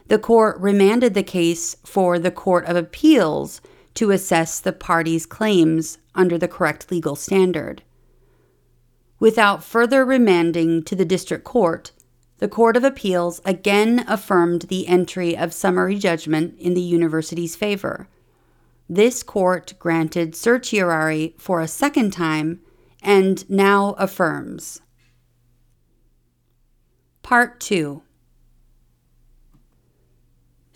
The 0.09 0.19
court 0.19 0.59
remanded 0.61 1.15
the 1.15 1.23
case 1.23 1.77
for 1.85 2.19
the 2.19 2.31
Court 2.31 2.65
of 2.67 2.77
Appeals 2.77 3.61
to 3.95 4.11
assess 4.11 4.61
the 4.61 4.73
parties' 4.73 5.27
claims 5.27 5.99
under 6.15 6.39
the 6.39 6.49
correct 6.49 6.91
legal 6.91 7.17
standard. 7.17 7.83
Without 9.21 9.63
further 9.63 10.05
remanding 10.05 10.83
to 10.83 10.97
the 10.97 11.05
district 11.05 11.45
court, 11.45 11.93
the 12.39 12.49
Court 12.49 12.75
of 12.75 12.85
Appeals 12.85 13.43
again 13.45 14.03
affirmed 14.09 14.63
the 14.63 14.89
entry 14.89 15.37
of 15.37 15.53
summary 15.53 15.97
judgment 15.97 16.59
in 16.59 16.73
the 16.73 16.81
university's 16.81 17.55
favor. 17.55 18.09
This 18.89 19.23
court 19.23 19.75
granted 19.79 20.35
certiorari 20.35 21.35
for 21.39 21.61
a 21.61 21.69
second 21.69 22.13
time 22.13 22.61
and 23.03 23.49
now 23.51 23.95
affirms. 23.99 24.81
Part 27.23 27.61
2 27.61 28.03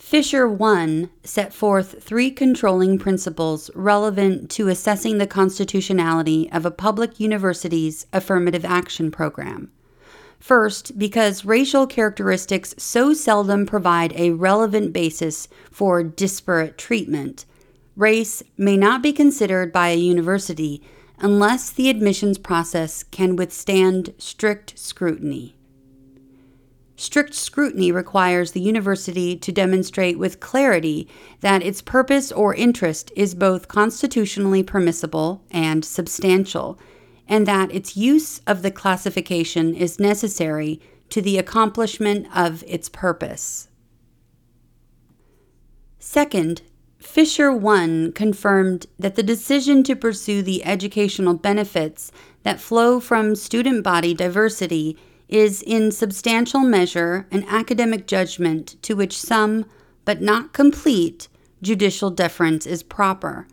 Fisher 0.05 0.47
1 0.47 1.09
set 1.25 1.55
forth 1.55 2.03
three 2.03 2.31
controlling 2.31 2.99
principles 2.99 3.71
relevant 3.75 4.51
to 4.51 4.69
assessing 4.69 5.17
the 5.17 5.27
constitutionality 5.27 6.47
of 6.53 6.67
a 6.67 6.71
public 6.71 7.19
university's 7.19 8.07
affirmative 8.13 8.67
action 8.67 9.11
program. 9.11 9.73
First, 10.39 10.99
because 10.99 11.47
racial 11.47 11.87
characteristics 11.87 12.75
so 12.77 13.15
seldom 13.15 13.65
provide 13.65 14.13
a 14.13 14.33
relevant 14.33 14.93
basis 14.93 15.49
for 15.71 16.03
disparate 16.03 16.77
treatment, 16.77 17.47
race 17.97 18.43
may 18.59 18.77
not 18.77 19.03
be 19.03 19.11
considered 19.11 19.73
by 19.73 19.89
a 19.89 19.97
university 19.97 20.83
unless 21.19 21.71
the 21.71 21.89
admissions 21.89 22.37
process 22.37 23.05
can 23.05 23.37
withstand 23.37 24.13
strict 24.19 24.79
scrutiny. 24.79 25.57
Strict 26.97 27.35
scrutiny 27.35 27.91
requires 27.91 28.53
the 28.53 28.61
university 28.61 29.37
to 29.37 29.51
demonstrate 29.51 30.19
with 30.19 30.39
clarity 30.41 31.09
that 31.41 31.63
its 31.63 31.83
purpose 31.83 32.31
or 32.31 32.55
interest 32.55 33.11
is 33.17 33.35
both 33.35 33.67
constitutionally 33.67 34.63
permissible 34.63 35.43
and 35.51 35.85
substantial 35.85 36.79
and 37.27 37.47
that 37.47 37.73
its 37.73 37.97
use 37.97 38.41
of 38.47 38.63
the 38.63 38.71
classification 38.71 39.75
is 39.75 39.99
necessary 39.99 40.81
to 41.11 41.21
the 41.21 41.39
accomplishment 41.39 42.27
of 42.35 42.63
its 42.67 42.89
purpose. 42.89 43.69
Second, 45.99 46.63
Fisher 46.99 47.53
1 47.53 48.13
confirmed 48.13 48.87
that 48.99 49.15
the 49.15 49.23
decision 49.23 49.83
to 49.83 49.97
pursue 49.97 50.43
the 50.43 50.65
educational 50.65 51.35
benefits 51.35 52.13
that 52.45 52.61
flow 52.61 53.01
from 53.01 53.35
student 53.35 53.83
body 53.83 54.15
diversity 54.15 54.97
is 55.29 55.63
in 55.63 55.91
substantial 55.91 56.61
measure 56.61 57.27
an 57.31 57.45
academic 57.49 58.07
judgment 58.07 58.81
to 58.83 58.95
which 58.95 59.19
some, 59.19 59.65
but 60.05 60.21
not 60.21 60.53
complete, 60.53 61.29
judicial 61.63 62.11
deference 62.11 62.67
is 62.67 62.83
proper. 62.83 63.47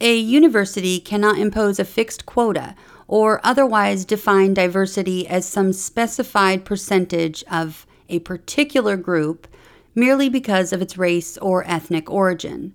A 0.00 0.16
university 0.16 0.98
cannot 0.98 1.38
impose 1.38 1.78
a 1.78 1.84
fixed 1.84 2.26
quota 2.26 2.74
or 3.06 3.40
otherwise 3.44 4.04
define 4.04 4.54
diversity 4.54 5.26
as 5.26 5.46
some 5.46 5.72
specified 5.72 6.64
percentage 6.64 7.44
of 7.50 7.86
a 8.08 8.18
particular 8.20 8.96
group 8.96 9.46
merely 9.94 10.28
because 10.28 10.72
of 10.72 10.80
its 10.80 10.96
race 10.96 11.36
or 11.38 11.66
ethnic 11.66 12.10
origin. 12.10 12.72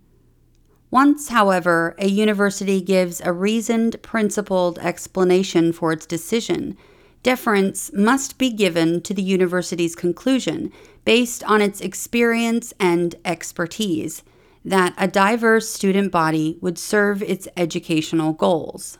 Once, 0.92 1.30
however, 1.30 1.96
a 1.98 2.08
university 2.08 2.80
gives 2.80 3.22
a 3.22 3.34
reasoned, 3.34 4.02
principled 4.02 4.78
explanation 4.80 5.74
for 5.74 5.92
its 5.92 6.06
decision, 6.06 6.78
deference 7.26 7.92
must 7.92 8.38
be 8.38 8.52
given 8.52 9.02
to 9.02 9.12
the 9.12 9.24
university's 9.24 9.96
conclusion 9.96 10.72
based 11.06 11.44
on 11.46 11.60
its 11.60 11.82
experience 11.82 12.72
and 12.80 13.16
expertise 13.26 14.22
that 14.64 14.94
a 14.96 15.08
diverse 15.08 15.68
student 15.68 16.12
body 16.12 16.60
would 16.62 16.78
serve 16.78 17.24
its 17.24 17.48
educational 17.58 18.32
goals. 18.32 19.00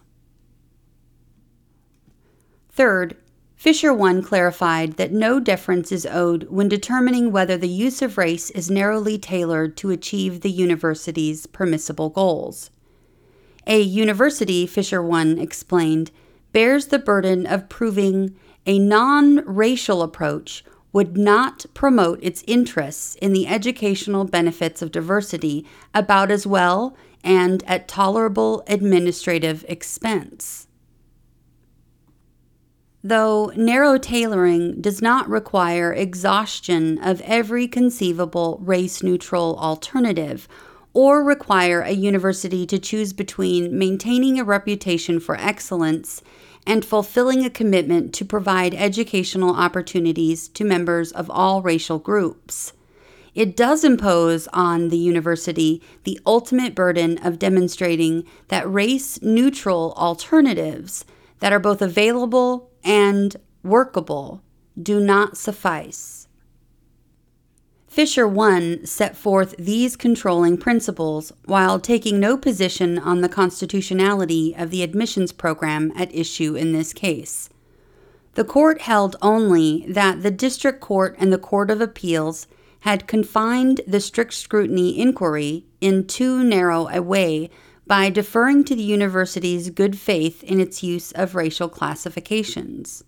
Third, 2.72 3.16
Fisher 3.56 3.94
1 3.94 4.24
clarified 4.24 4.94
that 4.94 5.12
no 5.12 5.40
deference 5.40 5.92
is 5.92 6.08
owed 6.08 6.50
when 6.50 6.68
determining 6.68 7.32
whether 7.32 7.58
the 7.58 7.68
use 7.68 8.02
of 8.02 8.18
race 8.18 8.50
is 8.50 8.72
narrowly 8.72 9.20
tailored 9.20 9.78
to 9.78 9.92
achieve 9.92 10.42
the 10.42 10.50
university's 10.50 11.46
permissible 11.46 12.10
goals. 12.10 12.72
A 13.68 13.80
university, 13.80 14.66
Fisher 14.66 15.04
1 15.04 15.38
explained, 15.38 16.10
bears 16.56 16.88
the 16.88 16.98
burden 16.98 17.46
of 17.46 17.68
proving 17.68 18.34
a 18.66 18.80
non 18.80 19.44
racial 19.46 20.02
approach 20.02 20.64
would 20.94 21.18
not 21.18 21.66
promote 21.74 22.18
its 22.24 22.46
interests 22.48 23.16
in 23.16 23.34
the 23.34 23.46
educational 23.46 24.24
benefits 24.24 24.82
of 24.82 24.90
diversity 24.90 25.68
about 25.94 26.32
as 26.32 26.48
well 26.48 26.96
and 27.26 27.62
at 27.68 27.90
tolerable 27.90 28.64
administrative 28.68 29.66
expense. 29.68 30.68
Though 33.04 33.52
narrow 33.58 33.98
tailoring 33.98 34.80
does 34.80 35.02
not 35.02 35.28
require 35.28 35.92
exhaustion 35.92 36.98
of 37.00 37.20
every 37.26 37.68
conceivable 37.68 38.62
race 38.64 39.04
neutral 39.04 39.58
alternative 39.60 40.48
or 40.94 41.22
require 41.22 41.82
a 41.82 41.92
university 41.92 42.66
to 42.66 42.80
choose 42.80 43.12
between 43.12 43.78
maintaining 43.78 44.40
a 44.40 44.46
reputation 44.46 45.20
for 45.20 45.36
excellence 45.36 46.24
and 46.66 46.84
fulfilling 46.84 47.46
a 47.46 47.50
commitment 47.50 48.14
to 48.14 48.26
provide 48.26 48.74
educational 48.74 49.56
opportunities 49.56 50.48
to 50.50 50.64
members 50.64 51.12
of 51.12 51.30
all 51.30 51.62
racial 51.62 52.00
groups. 52.00 52.74
It 53.36 53.58
does 53.58 53.84
impose 53.84 54.48
on 54.54 54.88
the 54.90 54.98
university 54.98 55.82
the 56.06 56.20
ultimate 56.26 56.74
burden 56.74 57.18
of 57.18 57.38
demonstrating 57.38 58.24
that 58.48 58.72
race 58.72 59.22
neutral 59.22 59.94
alternatives 59.98 61.04
that 61.40 61.52
are 61.52 61.60
both 61.60 61.82
available 61.82 62.72
and 62.84 63.36
workable 63.62 64.42
do 64.82 65.00
not 65.00 65.38
suffice. 65.38 66.25
Fisher 67.96 68.28
1 68.28 68.86
set 68.86 69.16
forth 69.16 69.56
these 69.58 69.96
controlling 69.96 70.58
principles 70.58 71.32
while 71.46 71.80
taking 71.80 72.20
no 72.20 72.36
position 72.36 73.00
on 73.00 73.22
the 73.22 73.30
constitutionality 73.30 74.54
of 74.54 74.70
the 74.70 74.84
admissions 74.84 75.32
program 75.32 75.94
at 75.96 76.14
issue 76.14 76.58
in 76.58 76.74
this 76.74 76.92
case. 76.92 77.48
The 78.34 78.44
court 78.44 78.82
held 78.82 79.16
only 79.22 79.86
that 79.88 80.24
the 80.24 80.30
district 80.30 80.82
court 80.82 81.16
and 81.20 81.32
the 81.32 81.38
court 81.38 81.72
of 81.72 81.80
appeals 81.80 82.48
had 82.82 83.08
confined 83.08 83.80
the 83.88 84.02
strict 84.02 84.34
scrutiny 84.34 85.00
inquiry 85.00 85.66
in 85.80 86.06
too 86.06 86.44
narrow 86.44 86.90
a 86.90 87.02
way 87.02 87.50
by 87.88 88.10
deferring 88.10 88.66
to 88.66 88.76
the 88.76 88.84
university's 88.84 89.70
good 89.70 89.98
faith 89.98 90.44
in 90.44 90.60
its 90.60 90.84
use 90.84 91.14
of 91.14 91.34
racial 91.34 91.70
classifications. 91.70 93.06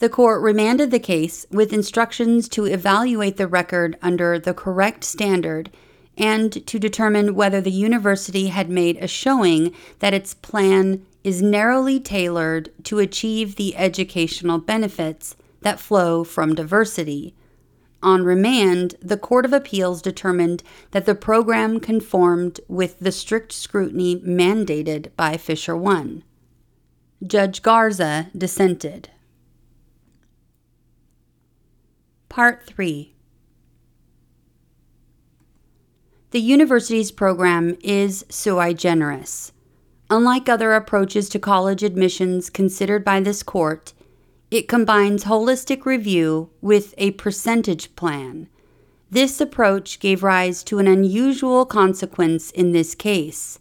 The 0.00 0.08
court 0.08 0.40
remanded 0.40 0.90
the 0.90 0.98
case 0.98 1.44
with 1.50 1.74
instructions 1.74 2.48
to 2.50 2.64
evaluate 2.64 3.36
the 3.36 3.46
record 3.46 3.98
under 4.00 4.38
the 4.38 4.54
correct 4.54 5.04
standard 5.04 5.70
and 6.16 6.66
to 6.66 6.78
determine 6.78 7.34
whether 7.34 7.60
the 7.60 7.70
university 7.70 8.46
had 8.46 8.70
made 8.70 8.96
a 8.96 9.06
showing 9.06 9.74
that 9.98 10.14
its 10.14 10.32
plan 10.32 11.04
is 11.22 11.42
narrowly 11.42 12.00
tailored 12.00 12.70
to 12.84 12.98
achieve 12.98 13.56
the 13.56 13.76
educational 13.76 14.56
benefits 14.56 15.36
that 15.60 15.78
flow 15.78 16.24
from 16.24 16.54
diversity. 16.54 17.34
On 18.02 18.24
remand, 18.24 18.94
the 19.02 19.18
Court 19.18 19.44
of 19.44 19.52
Appeals 19.52 20.00
determined 20.00 20.62
that 20.92 21.04
the 21.04 21.14
program 21.14 21.78
conformed 21.78 22.58
with 22.68 22.98
the 23.00 23.12
strict 23.12 23.52
scrutiny 23.52 24.16
mandated 24.16 25.10
by 25.14 25.36
Fisher 25.36 25.76
1. 25.76 26.24
Judge 27.26 27.60
Garza 27.60 28.30
dissented. 28.34 29.10
Part 32.30 32.64
3 32.64 33.12
The 36.30 36.40
university's 36.40 37.10
program 37.10 37.76
is 37.82 38.24
sui 38.28 38.72
generis. 38.72 39.50
Unlike 40.08 40.48
other 40.48 40.74
approaches 40.74 41.28
to 41.30 41.40
college 41.40 41.82
admissions 41.82 42.48
considered 42.48 43.04
by 43.04 43.18
this 43.18 43.42
court, 43.42 43.94
it 44.48 44.68
combines 44.68 45.24
holistic 45.24 45.84
review 45.84 46.50
with 46.60 46.94
a 46.98 47.10
percentage 47.12 47.96
plan. 47.96 48.48
This 49.10 49.40
approach 49.40 49.98
gave 49.98 50.22
rise 50.22 50.62
to 50.64 50.78
an 50.78 50.86
unusual 50.86 51.66
consequence 51.66 52.52
in 52.52 52.70
this 52.70 52.94
case. 52.94 53.58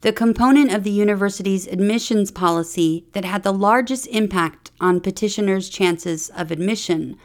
The 0.00 0.14
component 0.14 0.72
of 0.72 0.84
the 0.84 0.90
university's 0.90 1.66
admissions 1.66 2.30
policy 2.30 3.04
that 3.12 3.26
had 3.26 3.42
the 3.42 3.52
largest 3.52 4.06
impact 4.06 4.70
on 4.80 5.02
petitioners' 5.02 5.68
chances 5.68 6.30
of 6.30 6.50
admission 6.50 7.18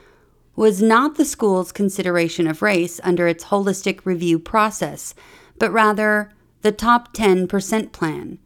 was 0.56 0.82
not 0.82 1.16
the 1.16 1.26
school's 1.26 1.72
consideration 1.72 2.48
of 2.48 2.62
race 2.62 3.00
under 3.04 3.28
its 3.28 3.46
holistic 3.46 4.06
review 4.06 4.40
process, 4.40 5.14
but 5.60 5.72
rather 5.72 6.32
the 6.62 6.72
top 6.72 7.14
10% 7.14 7.92
plan. 7.92 8.40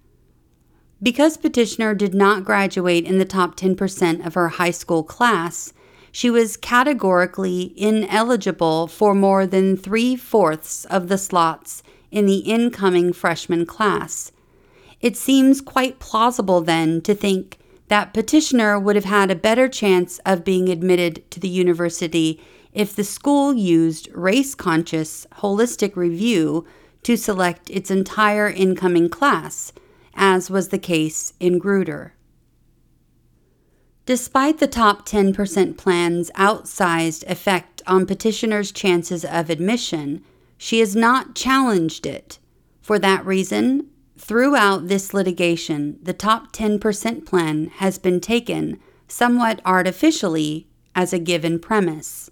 Because 1.02 1.38
petitioner 1.38 1.94
did 1.94 2.14
not 2.14 2.44
graduate 2.44 3.06
in 3.06 3.20
the 3.20 3.26
top 3.26 3.56
10% 3.56 4.26
of 4.26 4.34
her 4.34 4.50
high 4.50 4.72
school 4.72 5.04
class, 5.04 5.72
she 6.12 6.30
was 6.30 6.58
categorically 6.58 7.74
ineligible 7.78 8.88
for 8.88 9.14
more 9.14 9.46
than 9.46 9.78
three 9.78 10.16
fourths 10.16 10.86
of 10.86 11.08
the 11.08 11.18
slots 11.18 11.84
in 12.12 12.26
the 12.26 12.40
incoming 12.40 13.14
freshman 13.14 13.66
class. 13.66 14.32
It 15.00 15.16
seems 15.16 15.62
quite 15.62 16.00
plausible 16.00 16.62
then 16.62 17.02
to 17.02 17.16
think 17.16 17.59
that 17.90 18.14
petitioner 18.14 18.80
would 18.80 18.96
have 18.96 19.06
had 19.06 19.30
a 19.30 19.36
better 19.36 19.68
chance 19.68 20.20
of 20.26 20.46
being 20.46 20.70
admitted 20.70 21.30
to 21.32 21.40
the 21.40 21.50
university 21.50 22.42
if 22.72 22.96
the 22.96 23.04
school 23.04 23.54
used 23.54 24.08
race 24.14 24.56
conscious 24.56 25.28
holistic 25.38 25.96
review 25.96 26.66
to 27.04 27.18
select 27.18 27.70
its 27.70 27.90
entire 27.90 28.48
incoming 28.48 29.10
class, 29.10 29.74
as 30.14 30.50
was 30.50 30.70
the 30.70 30.80
case 30.80 31.34
in 31.40 31.60
Grutter. 31.60 32.12
Despite 34.06 34.58
the 34.58 34.68
top 34.68 35.08
10% 35.08 35.78
plan's 35.78 36.32
outsized 36.32 37.30
effect 37.30 37.82
on 37.86 38.06
petitioners' 38.06 38.72
chances 38.72 39.24
of 39.24 39.50
admission, 39.50 40.24
she 40.58 40.80
has 40.80 40.96
not 40.96 41.36
challenged 41.36 42.06
it. 42.06 42.40
For 42.82 43.00
that 43.00 43.26
reason, 43.26 43.88
Throughout 44.20 44.90
this 44.90 45.14
litigation, 45.14 45.98
the 46.04 46.14
top 46.14 46.52
10% 46.52 47.26
plan 47.26 47.68
has 47.78 47.98
been 47.98 48.20
taken 48.20 48.78
somewhat 49.08 49.62
artificially 49.66 50.68
as 50.94 51.14
a 51.14 51.20
given 51.20 51.58
premise. 51.58 52.30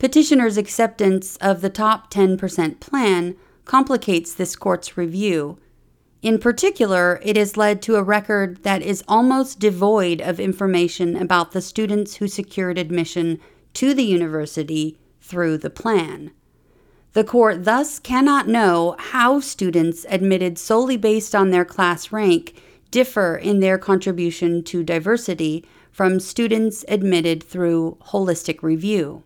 Petitioner's 0.00 0.58
acceptance 0.58 1.36
of 1.36 1.60
the 1.60 1.70
top 1.70 2.12
10% 2.12 2.80
plan 2.80 3.36
complicates 3.64 4.34
this 4.34 4.56
court's 4.56 4.98
review. 4.98 5.58
In 6.22 6.38
particular, 6.38 7.20
it 7.22 7.36
has 7.36 7.56
led 7.56 7.80
to 7.82 7.94
a 7.94 8.02
record 8.02 8.64
that 8.64 8.82
is 8.82 9.04
almost 9.06 9.60
devoid 9.60 10.20
of 10.20 10.40
information 10.40 11.16
about 11.16 11.52
the 11.52 11.62
students 11.62 12.16
who 12.16 12.26
secured 12.26 12.78
admission 12.78 13.38
to 13.74 13.94
the 13.94 14.04
university 14.04 14.98
through 15.20 15.56
the 15.56 15.70
plan. 15.70 16.32
The 17.14 17.24
court 17.24 17.64
thus 17.64 18.00
cannot 18.00 18.48
know 18.48 18.96
how 18.98 19.38
students 19.38 20.04
admitted 20.08 20.58
solely 20.58 20.96
based 20.96 21.34
on 21.34 21.50
their 21.50 21.64
class 21.64 22.10
rank 22.10 22.60
differ 22.90 23.36
in 23.36 23.60
their 23.60 23.78
contribution 23.78 24.64
to 24.64 24.82
diversity 24.82 25.64
from 25.92 26.18
students 26.18 26.84
admitted 26.88 27.42
through 27.42 27.98
holistic 28.06 28.62
review. 28.62 29.22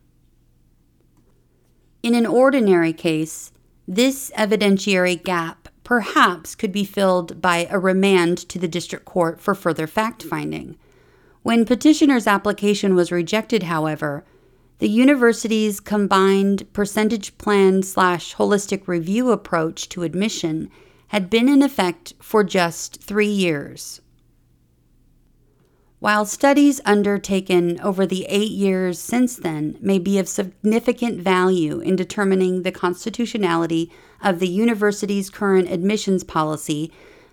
In 2.03 2.15
an 2.15 2.27
ordinary 2.27 2.93
case, 2.93 3.53
this 3.87 4.31
evidentiary 4.37 5.23
gap 5.23 5.71
perhaps 5.83 6.55
could 6.55 6.73
be 6.73 6.85
filled 6.85 7.41
by 7.41 7.67
a 7.71 7.79
remand 7.79 8.37
to 8.51 8.59
the 8.59 8.69
district 8.69 9.07
court 9.07 9.41
for 9.41 9.55
further 9.55 9.87
fact 9.87 10.23
finding. 10.23 10.77
When 11.43 11.65
petitioner's 11.65 12.27
application 12.27 12.95
was 12.95 13.11
rejected, 13.11 13.63
however, 13.63 14.25
the 14.79 14.89
university's 14.89 15.81
combined 15.81 16.73
percentage 16.73 17.37
plan 17.39 17.83
slash 17.83 18.37
holistic 18.37 18.87
review 18.87 19.31
approach 19.31 19.89
to 19.89 20.05
admission 20.05 20.71
had 21.09 21.29
been 21.29 21.49
in 21.49 21.63
effect 21.63 22.13
for 22.21 22.45
just 22.45 23.03
three 23.03 23.27
years. 23.27 24.01
While 26.01 26.27
studies 26.27 26.81
undertaken 26.85 27.81
over 27.81 28.07
the 28.07 28.25
eight 28.27 28.53
years 28.53 29.01
since 29.01 29.35
then 29.35 29.77
may 29.81 29.99
be 29.99 30.21
of 30.21 30.29
significant 30.29 31.21
value 31.21 31.81
in 31.81 31.97
determining 31.97 32.63
the 32.63 32.71
constitutionality 32.71 33.91
of 34.23 34.39
the 34.39 34.47
university's 34.47 35.29
current 35.29 35.69
admissions 35.69 36.23
policy, 36.23 36.93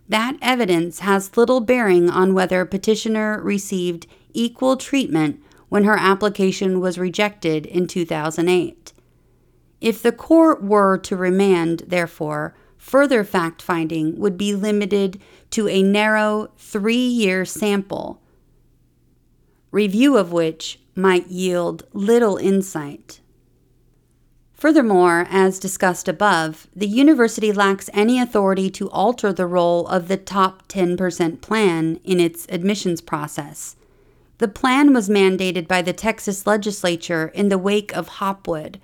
that 0.10 0.38
evidence 0.41 0.99
has 0.99 1.38
little 1.38 1.62
bearing 1.62 2.10
on 2.10 2.34
whether 2.34 2.65
petitioner 2.65 3.39
received 3.39 4.08
equal 4.34 4.77
treatment 4.77 5.41
when 5.69 5.84
her 5.84 5.97
application 5.97 6.80
was 6.80 6.97
rejected 6.97 7.65
in 7.65 7.88
2008. 7.88 8.93
If 9.82 10.01
the 10.01 10.12
court 10.12 10.63
were 10.63 10.97
to 10.99 11.15
remand, 11.15 11.84
therefore, 11.88 12.56
further 12.78 13.23
fact 13.23 13.62
finding 13.62 14.17
would 14.19 14.38
be 14.38 14.56
limited 14.56 15.21
to 15.51 15.67
a 15.67 15.84
narrow 15.84 16.49
three 16.58 17.08
year 17.08 17.45
sample 17.45 18.21
review 19.71 20.15
of 20.17 20.32
which 20.32 20.80
might 20.95 21.28
yield 21.28 21.84
little 21.91 22.38
insight. 22.38 23.19
Furthermore, 24.54 25.28
as 25.30 25.60
discussed 25.60 26.08
above, 26.08 26.67
the 26.73 26.88
university 26.88 27.51
lacks 27.51 27.89
any 27.93 28.17
authority 28.17 28.69
to 28.69 28.89
alter 28.89 29.34
the 29.34 29.45
role 29.45 29.86
of 29.88 30.08
the 30.08 30.15
top 30.15 30.69
10% 30.69 31.41
plan 31.41 31.99
in 32.06 32.21
its 32.21 32.47
admissions 32.47 33.01
process. 33.01 33.75
The 34.38 34.48
plan 34.48 34.93
was 34.93 35.10
mandated 35.10 35.67
by 35.67 35.82
the 35.82 35.93
Texas 35.93 36.45
legislature 36.45 37.32
in 37.34 37.50
the 37.50 37.58
wake 37.58 37.95
of 37.95 38.08
Hopwood, 38.08 38.82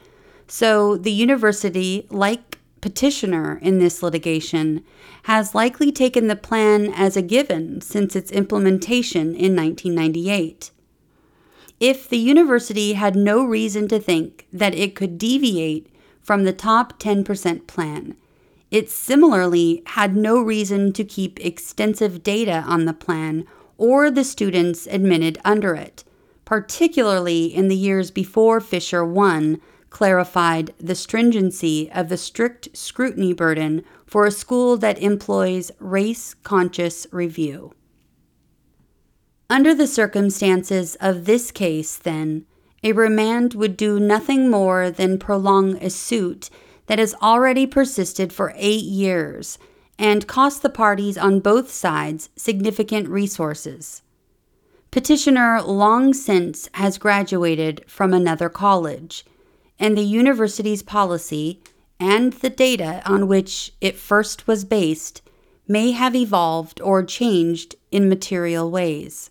so 0.47 0.97
the 0.97 1.11
university, 1.11 2.07
like 2.09 2.59
petitioner 2.81 3.59
in 3.61 3.79
this 3.79 4.01
litigation, 4.01 4.83
has 5.23 5.55
likely 5.55 5.91
taken 5.91 6.27
the 6.27 6.35
plan 6.35 6.91
as 6.93 7.15
a 7.15 7.21
given 7.21 7.81
since 7.81 8.15
its 8.15 8.31
implementation 8.31 9.35
in 9.35 9.55
1998 9.55 10.71
if 11.81 12.07
the 12.07 12.17
university 12.17 12.93
had 12.93 13.15
no 13.15 13.43
reason 13.43 13.87
to 13.87 13.99
think 13.99 14.45
that 14.53 14.75
it 14.75 14.95
could 14.95 15.17
deviate 15.17 15.87
from 16.21 16.43
the 16.43 16.53
top 16.53 16.99
10% 16.99 17.65
plan. 17.65 18.15
It 18.69 18.87
similarly 18.87 19.81
had 19.87 20.15
no 20.15 20.39
reason 20.39 20.93
to 20.93 21.03
keep 21.03 21.43
extensive 21.43 22.21
data 22.21 22.63
on 22.67 22.85
the 22.85 22.93
plan 22.93 23.47
or 23.81 24.11
the 24.11 24.23
students 24.23 24.85
admitted 24.91 25.39
under 25.43 25.73
it, 25.73 26.03
particularly 26.45 27.45
in 27.45 27.67
the 27.67 27.75
years 27.75 28.11
before 28.11 28.59
Fisher 28.59 29.03
1 29.03 29.59
clarified 29.89 30.71
the 30.77 30.93
stringency 30.93 31.91
of 31.91 32.07
the 32.07 32.15
strict 32.15 32.69
scrutiny 32.77 33.33
burden 33.33 33.83
for 34.05 34.27
a 34.27 34.31
school 34.31 34.77
that 34.77 35.01
employs 35.01 35.71
race 35.79 36.35
conscious 36.43 37.07
review. 37.11 37.73
Under 39.49 39.73
the 39.73 39.87
circumstances 39.87 40.95
of 41.01 41.25
this 41.25 41.49
case, 41.49 41.95
then, 41.97 42.45
a 42.83 42.91
remand 42.91 43.55
would 43.55 43.77
do 43.77 43.99
nothing 43.99 44.47
more 44.47 44.91
than 44.91 45.17
prolong 45.17 45.77
a 45.77 45.89
suit 45.89 46.51
that 46.85 46.99
has 46.99 47.15
already 47.15 47.65
persisted 47.65 48.31
for 48.31 48.53
eight 48.57 48.83
years 48.83 49.57
and 50.01 50.25
cost 50.25 50.63
the 50.63 50.69
parties 50.69 51.15
on 51.15 51.39
both 51.39 51.69
sides 51.69 52.31
significant 52.35 53.07
resources. 53.07 54.01
Petitioner 54.89 55.61
long 55.61 56.11
since 56.11 56.67
has 56.73 56.97
graduated 56.97 57.83
from 57.87 58.11
another 58.11 58.49
college, 58.49 59.23
and 59.77 59.95
the 59.95 60.01
university's 60.01 60.81
policy 60.81 61.61
and 61.99 62.33
the 62.33 62.49
data 62.49 63.03
on 63.05 63.27
which 63.27 63.73
it 63.79 63.95
first 63.95 64.47
was 64.47 64.65
based 64.65 65.21
may 65.67 65.91
have 65.91 66.15
evolved 66.15 66.81
or 66.81 67.03
changed 67.03 67.75
in 67.91 68.09
material 68.09 68.71
ways. 68.71 69.29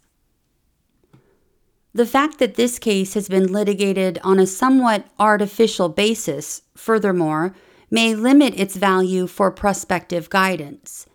The 1.92 2.06
fact 2.06 2.38
that 2.38 2.54
this 2.54 2.78
case 2.78 3.14
has 3.14 3.28
been 3.28 3.52
litigated 3.52 4.20
on 4.22 4.38
a 4.38 4.46
somewhat 4.46 5.04
artificial 5.18 5.88
basis, 5.88 6.62
furthermore, 6.76 7.56
may 7.90 8.14
limit 8.14 8.58
its 8.58 8.76
value 8.76 9.26
for 9.26 9.50
prospective 9.50 10.30
guidance. 10.30 11.06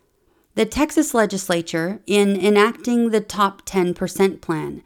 The 0.55 0.65
Texas 0.65 1.13
legislature, 1.13 2.01
in 2.05 2.39
enacting 2.39 3.09
the 3.09 3.21
top 3.21 3.65
10% 3.65 4.41
plan, 4.41 4.83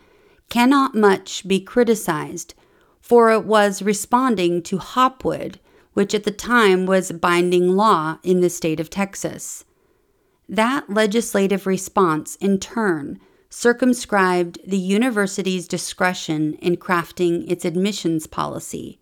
cannot 0.50 0.96
much 0.96 1.48
be 1.48 1.60
criticized, 1.60 2.56
for 3.02 3.32
it 3.32 3.46
was 3.46 3.82
responding 3.82 4.62
to 4.64 4.78
Hopwood, 4.78 5.60
which 5.94 6.14
at 6.14 6.24
the 6.24 6.32
time 6.32 6.86
was 6.86 7.12
binding 7.12 7.76
law 7.76 8.18
in 8.24 8.42
the 8.42 8.50
state 8.50 8.80
of 8.80 8.90
Texas. 8.90 9.66
That 10.48 10.90
legislative 10.90 11.68
response, 11.68 12.36
in 12.38 12.60
turn, 12.60 13.20
circumscribed 13.50 14.60
the 14.66 14.78
university's 14.78 15.68
discretion 15.68 16.54
in 16.56 16.78
crafting 16.78 17.50
its 17.50 17.66
admissions 17.66 18.28
policy. 18.28 18.99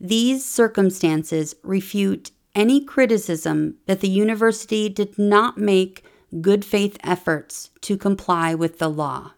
These 0.00 0.44
circumstances 0.44 1.54
refute 1.62 2.30
any 2.54 2.84
criticism 2.84 3.76
that 3.86 4.00
the 4.00 4.08
university 4.08 4.88
did 4.88 5.18
not 5.18 5.58
make 5.58 6.04
good 6.40 6.64
faith 6.64 6.96
efforts 7.02 7.70
to 7.80 7.96
comply 7.96 8.54
with 8.54 8.78
the 8.78 8.88
law. 8.88 9.32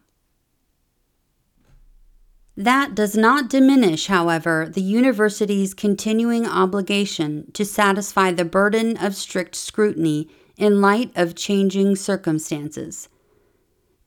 That 2.55 2.95
does 2.95 3.15
not 3.15 3.49
diminish, 3.49 4.07
however, 4.07 4.67
the 4.71 4.81
university's 4.81 5.75
continuing 5.75 6.47
obligation 6.47 7.51
to 7.53 7.63
satisfy 7.63 8.31
the 8.31 8.45
burden 8.45 8.97
of 8.97 9.15
strict 9.15 9.55
scrutiny 9.55 10.27
in 10.57 10.81
light 10.81 11.11
of 11.15 11.35
changing 11.35 11.95
circumstances 11.95 13.09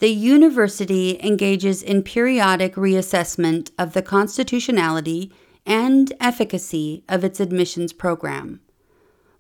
the 0.01 0.09
university 0.09 1.21
engages 1.23 1.83
in 1.83 2.03
periodic 2.03 2.75
reassessment 2.75 3.71
of 3.79 3.93
the 3.93 4.03
constitutionality 4.03 5.31
and 5.71 6.13
efficacy 6.19 7.05
of 7.09 7.23
its 7.23 7.39
admissions 7.39 7.93
program. 7.93 8.61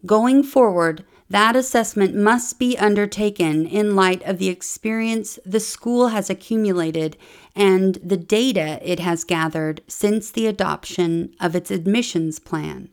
Going 0.06 0.44
forward, 0.44 1.04
that 1.28 1.56
assessment 1.56 2.14
must 2.14 2.56
be 2.56 2.78
undertaken 2.78 3.66
in 3.66 3.96
light 3.96 4.22
of 4.22 4.38
the 4.38 4.46
experience 4.46 5.40
the 5.44 5.58
school 5.58 6.08
has 6.08 6.30
accumulated 6.30 7.16
and 7.56 7.96
the 7.96 8.16
data 8.16 8.78
it 8.80 9.00
has 9.00 9.24
gathered 9.24 9.82
since 9.88 10.30
the 10.30 10.46
adoption 10.46 11.34
of 11.40 11.56
its 11.56 11.68
admissions 11.68 12.38
plan. 12.38 12.90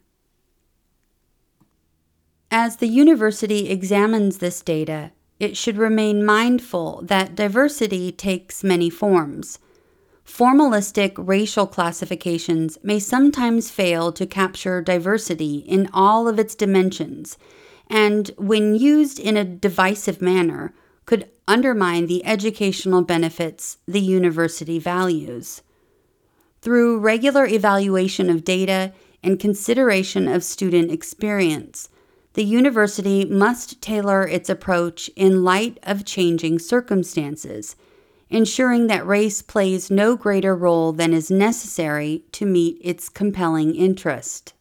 As 2.50 2.78
the 2.78 2.88
university 2.88 3.69
examines 3.69 4.39
this 4.39 4.62
data, 4.62 5.12
it 5.39 5.56
should 5.56 5.78
remain 5.78 6.26
mindful 6.26 7.04
that 7.04 7.36
diversity 7.36 8.12
takes 8.12 8.63
many 8.63 8.89
forms. 8.89 9.60
Formalistic 10.28 11.13
racial 11.16 11.66
classifications 11.66 12.78
may 12.84 13.00
sometimes 13.00 13.72
fail 13.72 14.12
to 14.12 14.26
capture 14.26 14.82
diversity 14.82 15.60
in 15.60 15.90
all 15.94 16.28
of 16.28 16.38
its 16.38 16.54
dimensions, 16.54 17.38
and 17.88 18.30
when 18.38 18.76
used 18.76 19.20
in 19.20 19.38
a 19.38 19.46
divisive 19.46 20.22
manner, 20.22 20.74
could 21.06 21.30
undermine 21.48 22.08
the 22.08 22.24
educational 22.26 23.02
benefits 23.02 23.78
the 23.88 24.02
university 24.02 24.78
values. 24.78 25.62
Through 26.62 27.00
regular 27.00 27.48
evaluation 27.48 28.30
of 28.30 28.44
data 28.44 28.92
and 29.24 29.40
consideration 29.40 30.28
of 30.28 30.44
student 30.44 30.92
experience, 30.92 31.90
the 32.34 32.44
university 32.44 33.24
must 33.24 33.82
tailor 33.82 34.28
its 34.28 34.50
approach 34.50 35.10
in 35.16 35.46
light 35.46 35.80
of 35.84 36.06
changing 36.06 36.60
circumstances, 36.60 37.78
ensuring 38.30 38.88
that 38.88 39.06
race 39.06 39.42
plays 39.42 39.90
no 39.90 40.16
greater 40.16 40.56
role 40.56 40.92
than 40.92 41.13
is 41.13 41.32
necessary 41.32 42.24
to 42.32 42.46
meet 42.46 42.78
its 42.82 43.10
compelling 43.10 43.76
interest. 43.76 44.54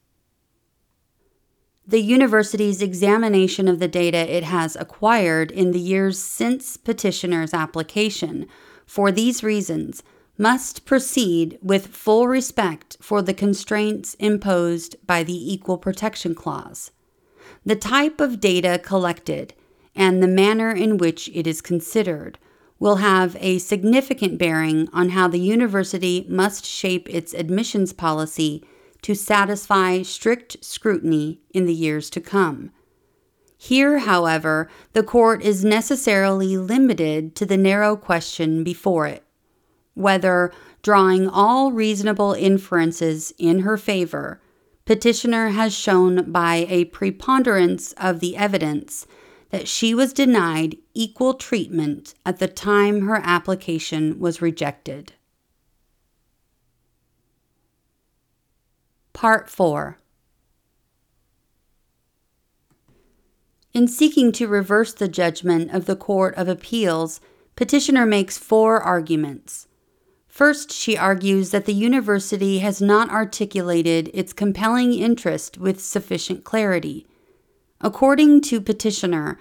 The 1.86 2.00
university's 2.00 2.82
examination 2.82 3.68
of 3.68 3.78
the 3.78 3.88
data 3.88 4.18
it 4.18 4.42
has 4.42 4.74
acquired 4.76 5.50
in 5.50 5.70
the 5.70 5.80
years 5.80 6.18
since 6.18 6.76
petitioner's 6.76 7.54
application, 7.54 8.46
for 8.86 9.12
these 9.12 9.44
reasons, 9.44 10.02
must 10.38 10.84
proceed 10.84 11.58
with 11.62 11.86
full 11.86 12.26
respect 12.26 12.96
for 13.00 13.22
the 13.22 13.34
constraints 13.34 14.14
imposed 14.14 14.96
by 15.06 15.22
the 15.22 15.52
Equal 15.52 15.78
Protection 15.78 16.34
Clause. 16.34 16.90
The 17.64 17.76
type 17.76 18.20
of 18.20 18.40
data 18.40 18.80
collected 18.82 19.54
and 19.94 20.22
the 20.22 20.28
manner 20.28 20.70
in 20.70 20.98
which 20.98 21.30
it 21.32 21.46
is 21.46 21.62
considered 21.62 22.38
will 22.78 22.96
have 22.96 23.36
a 23.40 23.58
significant 23.58 24.38
bearing 24.38 24.88
on 24.92 25.10
how 25.10 25.28
the 25.28 25.40
university 25.40 26.26
must 26.28 26.64
shape 26.64 27.08
its 27.08 27.32
admissions 27.34 27.92
policy 27.92 28.64
to 29.02 29.14
satisfy 29.14 30.02
strict 30.02 30.62
scrutiny 30.64 31.40
in 31.50 31.66
the 31.66 31.74
years 31.74 32.10
to 32.10 32.20
come. 32.20 32.70
Here, 33.56 34.00
however, 34.00 34.68
the 34.92 35.02
court 35.02 35.42
is 35.42 35.64
necessarily 35.64 36.56
limited 36.56 37.34
to 37.36 37.46
the 37.46 37.56
narrow 37.56 37.96
question 37.96 38.62
before 38.62 39.06
it 39.06 39.26
whether, 39.96 40.52
drawing 40.82 41.26
all 41.26 41.72
reasonable 41.72 42.34
inferences 42.34 43.32
in 43.38 43.60
her 43.60 43.78
favor, 43.78 44.40
petitioner 44.84 45.48
has 45.48 45.74
shown 45.74 46.30
by 46.30 46.66
a 46.68 46.84
preponderance 46.84 47.92
of 47.94 48.20
the 48.20 48.36
evidence 48.36 49.06
that 49.50 49.68
she 49.68 49.94
was 49.94 50.12
denied 50.12 50.76
equal 50.94 51.34
treatment 51.34 52.14
at 52.24 52.38
the 52.38 52.48
time 52.48 53.02
her 53.02 53.20
application 53.22 54.18
was 54.18 54.42
rejected. 54.42 55.12
Part 59.12 59.48
4 59.48 59.98
In 63.72 63.88
seeking 63.88 64.32
to 64.32 64.48
reverse 64.48 64.94
the 64.94 65.06
judgment 65.08 65.70
of 65.70 65.84
the 65.84 65.96
Court 65.96 66.34
of 66.36 66.48
Appeals, 66.48 67.20
petitioner 67.56 68.06
makes 68.06 68.38
four 68.38 68.82
arguments. 68.82 69.68
First, 70.28 70.70
she 70.70 70.98
argues 70.98 71.50
that 71.50 71.64
the 71.64 71.72
university 71.72 72.58
has 72.58 72.82
not 72.82 73.10
articulated 73.10 74.10
its 74.12 74.34
compelling 74.34 74.92
interest 74.92 75.56
with 75.56 75.82
sufficient 75.82 76.44
clarity. 76.44 77.06
According 77.80 78.40
to 78.42 78.60
petitioner, 78.60 79.38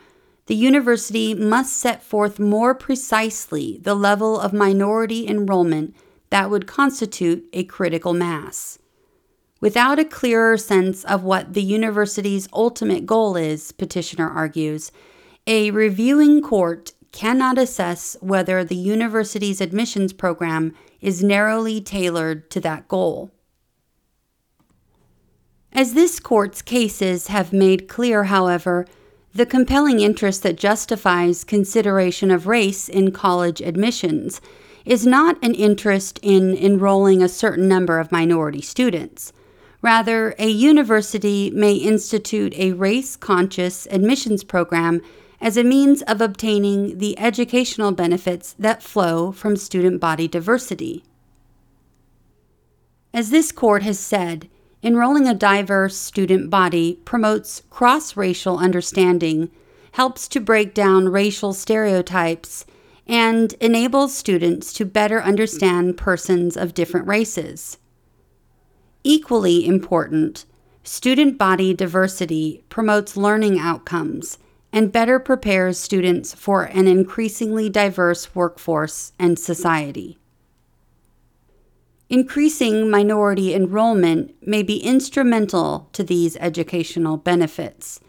the 0.48 0.56
university 0.56 1.34
must 1.34 1.78
set 1.78 2.04
forth 2.04 2.40
more 2.40 2.76
precisely 2.76 3.80
the 3.82 3.96
level 3.96 4.40
of 4.40 4.54
minority 4.54 5.28
enrollment 5.28 5.96
that 6.30 6.50
would 6.50 6.68
constitute 6.68 7.46
a 7.54 7.64
critical 7.64 8.14
mass. 8.14 8.78
Without 9.62 9.98
a 9.98 10.06
clearer 10.06 10.58
sense 10.58 11.04
of 11.06 11.24
what 11.24 11.54
the 11.54 11.64
university's 11.64 12.50
ultimate 12.54 13.06
goal 13.06 13.36
is, 13.36 13.72
petitioner 13.72 14.30
argues, 14.30 14.92
a 15.48 15.72
reviewing 15.72 16.42
court 16.42 16.92
cannot 17.12 17.58
assess 17.58 18.18
whether 18.20 18.64
the 18.64 18.76
university's 18.76 19.62
admissions 19.62 20.12
program 20.12 20.74
is 21.00 21.24
narrowly 21.24 21.80
tailored 21.80 22.52
to 22.52 22.60
that 22.60 22.88
goal. 22.88 23.32
As 25.76 25.94
this 25.94 26.22
court's 26.22 26.62
cases 26.62 27.28
have 27.28 27.52
made 27.52 27.90
clear, 27.90 28.24
however, 28.24 28.88
the 29.34 29.46
compelling 29.46 30.00
interest 30.00 30.42
that 30.44 30.56
justifies 30.56 31.44
consideration 31.44 32.32
of 32.32 32.48
race 32.48 32.88
in 32.88 33.12
college 33.12 33.60
admissions 33.60 34.40
is 34.86 35.06
not 35.06 35.38
an 35.44 35.54
interest 35.54 36.18
in 36.22 36.56
enrolling 36.56 37.22
a 37.22 37.28
certain 37.28 37.68
number 37.68 38.00
of 38.00 38.10
minority 38.10 38.62
students. 38.62 39.34
Rather, 39.82 40.34
a 40.40 40.48
university 40.48 41.52
may 41.52 41.74
institute 41.74 42.54
a 42.56 42.72
race 42.72 43.18
conscious 43.18 43.86
admissions 43.92 44.46
program 44.46 45.02
as 45.42 45.58
a 45.58 45.64
means 45.66 46.02
of 46.04 46.22
obtaining 46.22 47.00
the 47.00 47.20
educational 47.20 47.92
benefits 47.92 48.56
that 48.58 48.82
flow 48.82 49.34
from 49.34 49.58
student 49.58 50.00
body 50.00 50.30
diversity. 50.30 51.04
As 53.14 53.30
this 53.30 53.52
court 53.52 53.84
has 53.84 54.00
said, 54.00 54.50
enrolling 54.86 55.28
a 55.28 55.34
diverse 55.34 55.98
student 55.98 56.52
body 56.52 57.00
promotes 57.06 57.64
cross 57.72 58.16
racial 58.16 58.60
understanding, 58.60 59.50
helps 59.94 60.28
to 60.28 60.40
break 60.40 60.76
down 60.76 61.10
racial 61.10 61.54
stereotypes, 61.54 62.66
and 63.08 63.54
enables 63.54 64.16
students 64.16 64.72
to 64.72 64.86
better 64.86 65.22
understand 65.22 65.98
persons 65.98 66.56
of 66.56 66.76
different 66.76 67.08
races. 67.08 67.80
Equally 69.04 69.66
important, 69.66 70.46
student 70.84 71.38
body 71.38 71.74
diversity 71.74 72.64
promotes 72.70 73.18
learning 73.18 73.58
outcomes 73.58 74.38
and 74.72 74.92
better 74.92 75.18
prepares 75.18 75.80
students 75.80 76.36
for 76.36 76.64
an 76.64 76.88
increasingly 76.88 77.70
diverse 77.70 78.36
workforce 78.36 79.14
and 79.18 79.40
society. 79.40 80.20
Increasing 82.10 82.90
minority 82.90 83.56
enrollment 83.56 84.36
may 84.46 84.62
be 84.62 84.78
instrumental 84.78 85.90
to 85.94 86.04
these 86.04 86.38
educational 86.38 87.18
benefits, 87.18 88.00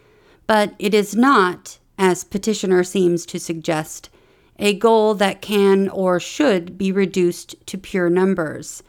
but 0.47 0.75
it 0.79 0.93
is 0.93 1.17
not, 1.17 1.79
as 1.97 2.23
petitioner 2.23 2.85
seems 2.85 3.25
to 3.25 3.41
suggest, 3.41 4.11
a 4.59 4.75
goal 4.75 5.15
that 5.15 5.41
can 5.41 5.89
or 5.89 6.21
should 6.21 6.77
be 6.77 6.93
reduced 6.93 7.55
to 7.67 7.79
pure 7.79 8.11
numbers. 8.11 8.83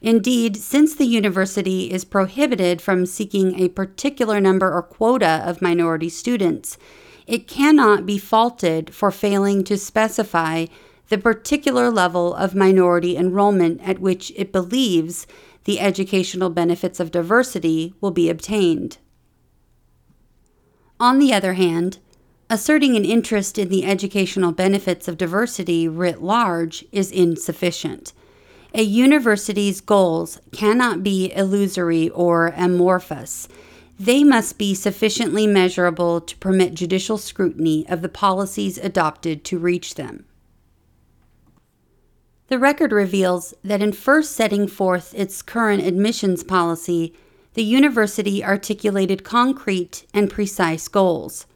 Indeed, 0.00 0.56
since 0.56 0.94
the 0.94 1.04
university 1.04 1.90
is 1.90 2.04
prohibited 2.04 2.80
from 2.80 3.06
seeking 3.06 3.60
a 3.60 3.68
particular 3.68 4.40
number 4.40 4.72
or 4.72 4.82
quota 4.82 5.42
of 5.44 5.60
minority 5.60 6.08
students, 6.08 6.78
it 7.26 7.48
cannot 7.48 8.06
be 8.06 8.18
faulted 8.18 8.94
for 8.94 9.10
failing 9.10 9.64
to 9.64 9.76
specify 9.76 10.66
the 11.08 11.18
particular 11.18 11.90
level 11.90 12.34
of 12.34 12.54
minority 12.54 13.16
enrollment 13.16 13.80
at 13.82 13.98
which 13.98 14.32
it 14.36 14.52
believes 14.52 15.26
the 15.64 15.80
educational 15.80 16.50
benefits 16.50 17.00
of 17.00 17.10
diversity 17.10 17.94
will 18.00 18.10
be 18.10 18.28
obtained. 18.28 18.98
On 20.98 21.18
the 21.18 21.32
other 21.32 21.54
hand, 21.54 21.98
asserting 22.48 22.96
an 22.96 23.04
interest 23.04 23.58
in 23.58 23.68
the 23.68 23.84
educational 23.84 24.52
benefits 24.52 25.08
of 25.08 25.18
diversity 25.18 25.88
writ 25.88 26.22
large 26.22 26.84
is 26.92 27.10
insufficient. 27.10 28.12
A 28.74 28.82
university's 28.82 29.80
goals 29.80 30.40
cannot 30.52 31.02
be 31.02 31.32
illusory 31.34 32.08
or 32.10 32.48
amorphous 32.56 33.48
they 33.98 34.22
must 34.22 34.58
be 34.58 34.74
sufficiently 34.74 35.46
measurable 35.46 36.20
to 36.20 36.36
permit 36.36 36.74
judicial 36.74 37.16
scrutiny 37.16 37.88
of 37.88 38.02
the 38.02 38.08
policies 38.08 38.76
adopted 38.78 39.44
to 39.44 39.58
reach 39.58 39.94
them. 39.94 40.24
The 42.48 42.58
record 42.58 42.92
reveals 42.92 43.54
that 43.64 43.82
in 43.82 43.92
first 43.92 44.32
setting 44.32 44.68
forth 44.68 45.14
its 45.14 45.42
current 45.42 45.82
admissions 45.82 46.44
policy, 46.44 47.12
the 47.54 47.64
university 47.64 48.44
articulated 48.44 49.24
concrete 49.24 50.06
and 50.14 50.30
precise 50.30 50.86
goals. 50.86 51.46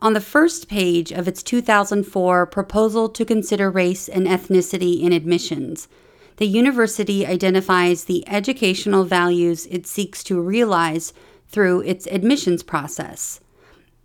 On 0.00 0.12
the 0.12 0.20
first 0.20 0.68
page 0.68 1.10
of 1.10 1.26
its 1.26 1.42
2004 1.42 2.46
proposal 2.46 3.08
to 3.08 3.24
consider 3.24 3.70
race 3.70 4.08
and 4.08 4.26
ethnicity 4.26 5.02
in 5.02 5.12
admissions, 5.12 5.88
the 6.36 6.46
university 6.46 7.26
identifies 7.26 8.04
the 8.04 8.28
educational 8.28 9.04
values 9.04 9.66
it 9.66 9.86
seeks 9.86 10.22
to 10.24 10.40
realize 10.40 11.12
through 11.48 11.80
its 11.80 12.06
admissions 12.08 12.62
process 12.62 13.40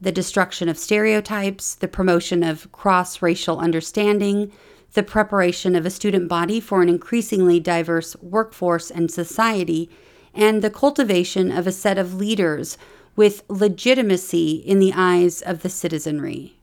the 0.02 0.12
destruction 0.12 0.70
of 0.70 0.78
stereotypes, 0.78 1.76
the 1.76 1.88
promotion 1.88 2.42
of 2.42 2.72
cross 2.72 3.22
racial 3.22 3.60
understanding, 3.60 4.52
the 4.94 5.04
preparation 5.04 5.76
of 5.76 5.86
a 5.86 5.90
student 5.90 6.28
body 6.28 6.60
for 6.60 6.82
an 6.82 6.90
increasingly 6.90 7.60
diverse 7.60 8.16
workforce 8.22 8.90
and 8.90 9.12
society, 9.12 9.90
and 10.34 10.62
the 10.62 10.70
cultivation 10.70 11.52
of 11.52 11.68
a 11.68 11.72
set 11.72 11.98
of 11.98 12.16
leaders 12.16 12.78
with 13.16 13.44
legitimacy 13.50 14.52
in 14.52 14.80
the 14.80 14.94
eyes 14.96 15.42
of 15.42 15.62
the 15.62 15.70
citizenry. 15.70 16.56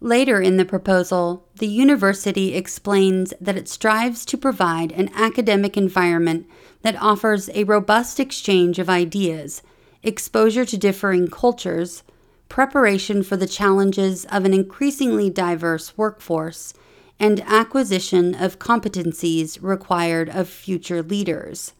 Later 0.00 0.40
in 0.40 0.58
the 0.58 0.66
proposal, 0.66 1.48
the 1.56 1.66
university 1.66 2.54
explains 2.54 3.32
that 3.40 3.56
it 3.56 3.68
strives 3.68 4.26
to 4.26 4.36
provide 4.36 4.92
an 4.92 5.10
academic 5.14 5.76
environment 5.76 6.46
that 6.82 7.00
offers 7.00 7.48
a 7.54 7.64
robust 7.64 8.20
exchange 8.20 8.78
of 8.78 8.90
ideas, 8.90 9.62
exposure 10.02 10.66
to 10.66 10.76
differing 10.76 11.28
cultures, 11.28 12.02
preparation 12.48 13.22
for 13.22 13.36
the 13.36 13.46
challenges 13.46 14.24
of 14.26 14.44
an 14.44 14.54
increasingly 14.54 15.30
diverse 15.30 15.96
workforce, 15.96 16.74
and 17.18 17.40
acquisition 17.42 18.34
of 18.34 18.58
competencies 18.58 19.58
required 19.60 20.28
of 20.28 20.48
future 20.48 21.02
leaders. 21.02 21.72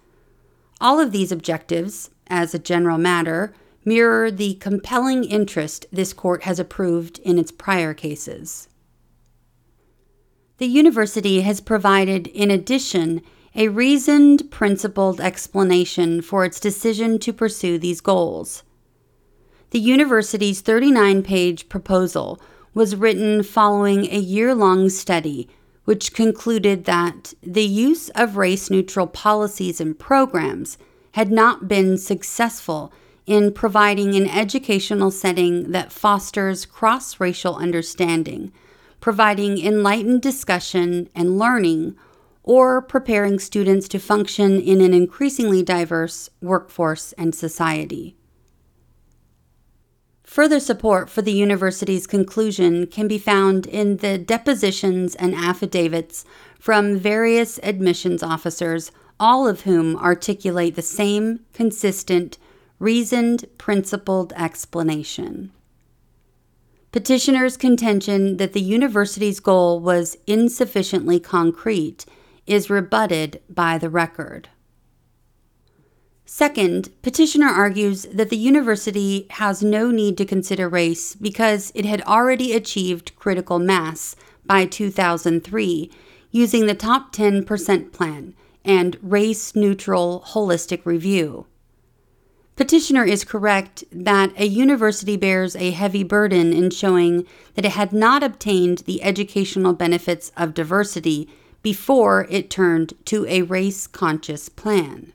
All 0.80 1.00
of 1.00 1.12
these 1.12 1.32
objectives, 1.32 2.10
as 2.28 2.54
a 2.54 2.58
general 2.58 2.98
matter, 2.98 3.52
mirror 3.84 4.30
the 4.30 4.54
compelling 4.54 5.24
interest 5.24 5.86
this 5.92 6.12
court 6.12 6.44
has 6.44 6.58
approved 6.58 7.18
in 7.18 7.38
its 7.38 7.52
prior 7.52 7.94
cases. 7.94 8.68
The 10.58 10.66
university 10.66 11.40
has 11.40 11.60
provided, 11.60 12.28
in 12.28 12.50
addition, 12.50 13.22
a 13.56 13.68
reasoned, 13.68 14.50
principled 14.50 15.20
explanation 15.20 16.22
for 16.22 16.44
its 16.44 16.60
decision 16.60 17.18
to 17.20 17.32
pursue 17.32 17.78
these 17.78 18.00
goals. 18.00 18.62
The 19.74 19.80
university's 19.80 20.60
39 20.60 21.24
page 21.24 21.68
proposal 21.68 22.40
was 22.74 22.94
written 22.94 23.42
following 23.42 24.04
a 24.04 24.20
year 24.20 24.54
long 24.54 24.88
study 24.88 25.48
which 25.84 26.14
concluded 26.14 26.84
that 26.84 27.34
the 27.42 27.64
use 27.64 28.08
of 28.10 28.36
race 28.36 28.70
neutral 28.70 29.08
policies 29.08 29.80
and 29.80 29.98
programs 29.98 30.78
had 31.14 31.32
not 31.32 31.66
been 31.66 31.98
successful 31.98 32.92
in 33.26 33.52
providing 33.52 34.14
an 34.14 34.28
educational 34.28 35.10
setting 35.10 35.72
that 35.72 35.90
fosters 35.90 36.64
cross 36.64 37.18
racial 37.18 37.56
understanding, 37.56 38.52
providing 39.00 39.58
enlightened 39.58 40.22
discussion 40.22 41.08
and 41.16 41.36
learning, 41.36 41.96
or 42.44 42.80
preparing 42.80 43.40
students 43.40 43.88
to 43.88 43.98
function 43.98 44.60
in 44.60 44.80
an 44.80 44.94
increasingly 44.94 45.64
diverse 45.64 46.30
workforce 46.40 47.10
and 47.14 47.34
society. 47.34 48.14
Further 50.24 50.58
support 50.58 51.10
for 51.10 51.22
the 51.22 51.32
university's 51.32 52.06
conclusion 52.06 52.86
can 52.86 53.06
be 53.06 53.18
found 53.18 53.66
in 53.66 53.98
the 53.98 54.18
depositions 54.18 55.14
and 55.14 55.34
affidavits 55.34 56.24
from 56.58 56.96
various 56.96 57.60
admissions 57.62 58.22
officers, 58.22 58.90
all 59.20 59.46
of 59.46 59.60
whom 59.62 59.96
articulate 59.96 60.74
the 60.74 60.82
same 60.82 61.40
consistent, 61.52 62.38
reasoned, 62.78 63.44
principled 63.58 64.32
explanation. 64.34 65.52
Petitioner's 66.90 67.56
contention 67.56 68.38
that 68.38 68.54
the 68.54 68.60
university's 68.60 69.40
goal 69.40 69.78
was 69.78 70.16
insufficiently 70.26 71.20
concrete 71.20 72.06
is 72.46 72.70
rebutted 72.70 73.42
by 73.48 73.78
the 73.78 73.90
record. 73.90 74.48
Second, 76.26 76.88
petitioner 77.02 77.48
argues 77.48 78.04
that 78.04 78.30
the 78.30 78.36
university 78.36 79.26
has 79.30 79.62
no 79.62 79.90
need 79.90 80.16
to 80.16 80.24
consider 80.24 80.68
race 80.68 81.14
because 81.14 81.70
it 81.74 81.84
had 81.84 82.00
already 82.02 82.54
achieved 82.54 83.14
critical 83.16 83.58
mass 83.58 84.16
by 84.46 84.64
2003 84.64 85.90
using 86.30 86.66
the 86.66 86.74
top 86.74 87.14
10% 87.14 87.92
plan 87.92 88.34
and 88.64 88.96
race 89.02 89.54
neutral 89.54 90.24
holistic 90.28 90.86
review. 90.86 91.46
Petitioner 92.56 93.04
is 93.04 93.24
correct 93.24 93.84
that 93.92 94.32
a 94.38 94.46
university 94.46 95.16
bears 95.16 95.54
a 95.56 95.72
heavy 95.72 96.04
burden 96.04 96.52
in 96.52 96.70
showing 96.70 97.26
that 97.54 97.64
it 97.64 97.72
had 97.72 97.92
not 97.92 98.22
obtained 98.22 98.78
the 98.78 99.02
educational 99.02 99.74
benefits 99.74 100.32
of 100.36 100.54
diversity 100.54 101.28
before 101.62 102.26
it 102.30 102.50
turned 102.50 102.94
to 103.04 103.26
a 103.26 103.42
race 103.42 103.86
conscious 103.86 104.48
plan. 104.48 105.12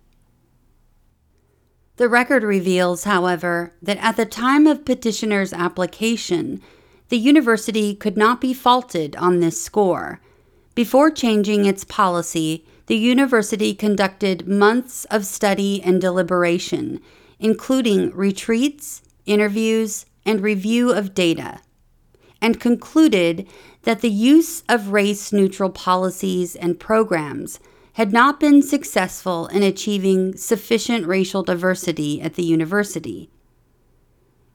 The 2.00 2.08
record 2.08 2.44
reveals, 2.44 3.04
however, 3.04 3.74
that 3.82 3.98
at 3.98 4.16
the 4.16 4.26
time 4.26 4.68
of 4.68 4.86
petitioner's 4.86 5.52
application, 5.52 6.62
the 7.10 7.18
university 7.18 7.94
could 7.94 8.16
not 8.16 8.40
be 8.40 8.54
faulted 8.54 9.18
on 9.18 9.42
this 9.42 9.62
score. 9.62 10.22
Before 10.76 11.12
changing 11.12 11.66
its 11.66 11.84
policy, 11.84 12.66
the 12.86 12.96
university 12.96 13.76
conducted 13.76 14.48
months 14.48 15.04
of 15.12 15.26
study 15.26 15.84
and 15.84 16.00
deliberation, 16.00 17.02
including 17.38 18.16
retreats, 18.16 19.02
interviews, 19.26 20.06
and 20.26 20.40
review 20.40 20.94
of 20.94 21.14
data, 21.14 21.60
and 22.42 22.62
concluded 22.62 23.46
that 23.82 24.00
the 24.00 24.10
use 24.10 24.64
of 24.70 24.94
race 24.94 25.34
neutral 25.34 25.70
policies 25.70 26.56
and 26.56 26.80
programs 26.80 27.60
had 27.94 28.14
not 28.14 28.40
been 28.40 28.62
successful 28.62 29.48
in 29.48 29.64
achieving 29.64 30.36
sufficient 30.36 31.06
racial 31.06 31.44
diversity 31.44 32.22
at 32.22 32.36
the 32.36 32.44
university. 32.44 33.30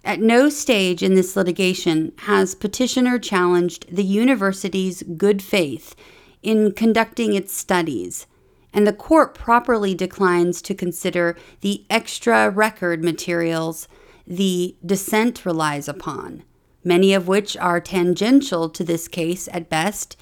At 0.05 0.21
no 0.21 0.49
stage 0.49 1.03
in 1.03 1.15
this 1.15 1.35
litigation 1.35 2.13
has 2.19 2.55
petitioner 2.55 3.19
challenged 3.19 3.95
the 3.95 4.05
university's 4.05 5.03
good 5.03 5.43
faith 5.43 5.95
in 6.43 6.73
conducting 6.73 7.35
its 7.35 7.57
studies, 7.57 8.27
and 8.73 8.87
the 8.87 8.93
court 8.93 9.35
properly 9.35 9.95
declines 9.95 10.61
to 10.63 10.75
consider 10.75 11.37
the 11.63 11.85
extra 11.89 12.51
record 12.51 13.03
materials 13.03 13.89
the 14.27 14.77
dissent 14.85 15.47
relies 15.47 15.89
upon, 15.89 16.43
many 16.83 17.15
of 17.15 17.27
which 17.27 17.57
are 17.57 17.81
tangential 17.81 18.69
to 18.69 18.85
this 18.85 19.09
case 19.09 19.49
at 19.53 19.71
best 19.71 20.17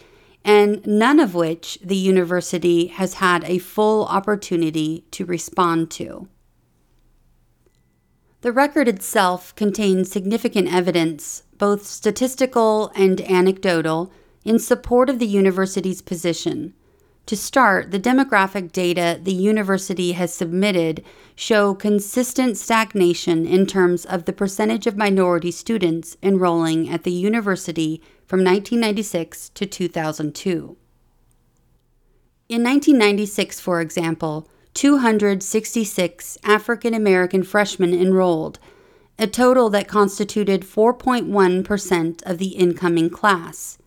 and 0.44 0.84
none 0.86 1.20
of 1.20 1.34
which 1.34 1.78
the 1.82 1.96
university 1.96 2.88
has 2.88 3.14
had 3.14 3.44
a 3.44 3.58
full 3.58 4.04
opportunity 4.06 5.04
to 5.12 5.24
respond 5.24 5.90
to. 5.90 6.28
The 8.40 8.52
record 8.52 8.88
itself 8.88 9.54
contains 9.54 10.10
significant 10.10 10.72
evidence, 10.72 11.44
both 11.58 11.86
statistical 11.86 12.90
and 12.96 13.20
anecdotal, 13.20 14.12
in 14.44 14.58
support 14.58 15.08
of 15.08 15.20
the 15.20 15.26
university's 15.26 16.02
position. 16.02 16.74
To 17.26 17.36
start, 17.36 17.92
the 17.92 18.00
demographic 18.00 18.72
data 18.72 19.18
the 19.22 19.32
university 19.32 20.12
has 20.12 20.34
submitted 20.34 21.04
show 21.36 21.74
consistent 21.74 22.56
stagnation 22.56 23.46
in 23.46 23.66
terms 23.66 24.04
of 24.04 24.24
the 24.24 24.32
percentage 24.32 24.86
of 24.86 24.96
minority 24.96 25.50
students 25.50 26.16
enrolling 26.22 26.90
at 26.90 27.04
the 27.04 27.12
university 27.12 28.02
from 28.26 28.40
1996 28.40 29.50
to 29.50 29.66
2002. 29.66 30.76
In 32.48 32.62
1996, 32.64 33.60
for 33.60 33.80
example, 33.80 34.48
266 34.74 36.38
African 36.44 36.92
American 36.92 37.42
freshmen 37.42 37.94
enrolled, 37.94 38.58
a 39.18 39.26
total 39.26 39.70
that 39.70 39.86
constituted 39.86 40.62
4.1% 40.62 42.22
of 42.24 42.38
the 42.38 42.48
incoming 42.48 43.10
class. 43.10 43.78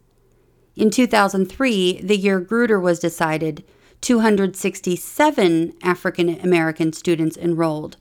In 0.75 0.89
2003, 0.89 2.01
the 2.01 2.17
year 2.17 2.41
Grutter 2.41 2.81
was 2.81 2.99
decided, 2.99 3.63
267 4.01 5.73
African 5.81 6.39
American 6.41 6.91
students 6.91 7.37
enrolled, 7.37 7.95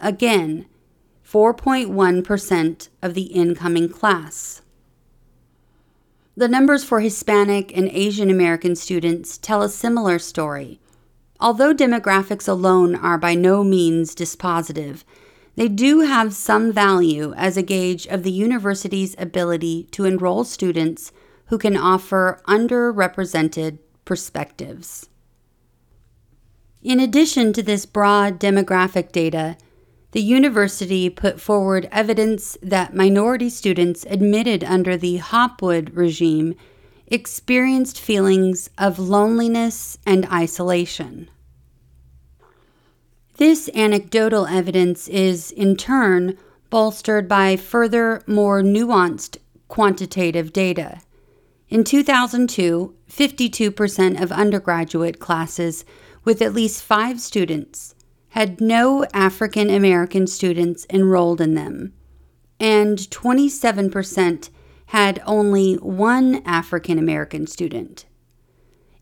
again, 0.00 0.66
4.1% 1.28 2.88
of 3.02 3.14
the 3.14 3.22
incoming 3.22 3.88
class. 3.88 4.62
The 6.36 6.48
numbers 6.48 6.84
for 6.84 7.00
Hispanic 7.00 7.76
and 7.76 7.88
Asian 7.88 8.30
American 8.30 8.76
students 8.76 9.36
tell 9.36 9.62
a 9.62 9.68
similar 9.68 10.18
story. 10.18 10.80
Although 11.40 11.74
demographics 11.74 12.48
alone 12.48 12.94
are 12.94 13.18
by 13.18 13.34
no 13.34 13.64
means 13.64 14.14
dispositive, 14.14 15.02
they 15.56 15.68
do 15.68 16.00
have 16.00 16.32
some 16.32 16.72
value 16.72 17.34
as 17.36 17.56
a 17.56 17.62
gauge 17.62 18.06
of 18.06 18.22
the 18.22 18.30
university's 18.30 19.16
ability 19.18 19.88
to 19.90 20.04
enroll 20.04 20.44
students 20.44 21.12
who 21.50 21.58
can 21.58 21.76
offer 21.76 22.40
underrepresented 22.46 23.78
perspectives. 24.04 25.08
In 26.80 27.00
addition 27.00 27.52
to 27.52 27.62
this 27.62 27.86
broad 27.86 28.38
demographic 28.38 29.10
data, 29.10 29.56
the 30.12 30.22
university 30.22 31.10
put 31.10 31.40
forward 31.40 31.88
evidence 31.90 32.56
that 32.62 32.94
minority 32.94 33.50
students 33.50 34.06
admitted 34.08 34.62
under 34.62 34.96
the 34.96 35.16
Hopwood 35.16 35.90
regime 35.94 36.54
experienced 37.08 38.00
feelings 38.00 38.70
of 38.78 39.00
loneliness 39.00 39.98
and 40.06 40.26
isolation. 40.26 41.28
This 43.38 43.68
anecdotal 43.74 44.46
evidence 44.46 45.08
is, 45.08 45.50
in 45.50 45.76
turn, 45.76 46.38
bolstered 46.70 47.26
by 47.26 47.56
further, 47.56 48.22
more 48.28 48.62
nuanced 48.62 49.38
quantitative 49.66 50.52
data. 50.52 51.00
In 51.70 51.84
2002, 51.84 52.96
52% 53.08 54.20
of 54.20 54.32
undergraduate 54.32 55.20
classes 55.20 55.84
with 56.24 56.42
at 56.42 56.52
least 56.52 56.82
five 56.82 57.20
students 57.20 57.94
had 58.30 58.60
no 58.60 59.06
African 59.14 59.70
American 59.70 60.26
students 60.26 60.84
enrolled 60.90 61.40
in 61.40 61.54
them, 61.54 61.92
and 62.58 62.98
27% 62.98 64.50
had 64.86 65.22
only 65.24 65.74
one 65.74 66.42
African 66.44 66.98
American 66.98 67.46
student. 67.46 68.04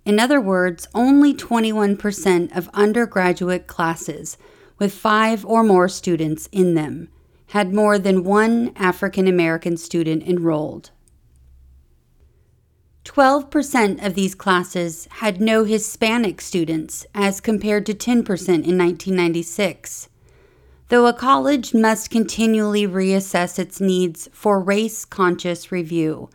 In 0.05 0.21
other 0.21 0.41
words, 0.41 0.87
only 0.95 1.33
21% 1.33 2.55
of 2.55 2.69
undergraduate 2.75 3.67
classes 3.67 4.37
with 4.79 4.93
five 4.93 5.43
or 5.47 5.65
more 5.65 5.89
students 5.89 6.51
in 6.53 6.75
them 6.75 7.09
had 7.49 7.73
more 7.73 7.99
than 7.99 8.25
one 8.25 8.73
African 8.77 9.27
American 9.27 9.79
student 9.79 10.23
enrolled. 10.25 10.91
12% 13.09 14.05
of 14.05 14.15
these 14.15 14.35
classes 14.35 15.09
had 15.13 15.41
no 15.41 15.65
Hispanic 15.65 16.43
students, 16.43 17.07
as 17.15 17.41
compared 17.41 17.87
to 17.87 17.95
10% 17.95 18.11
in 18.11 18.77
1996. 18.77 20.11
Though 20.91 21.07
a 21.07 21.15
college 21.15 21.73
must 21.73 22.11
continually 22.11 22.87
reassess 22.87 23.59
its 23.59 23.81
needs 23.81 24.29
for 24.33 24.61
race 24.61 25.07
conscious 25.07 25.73
review, 25.73 26.29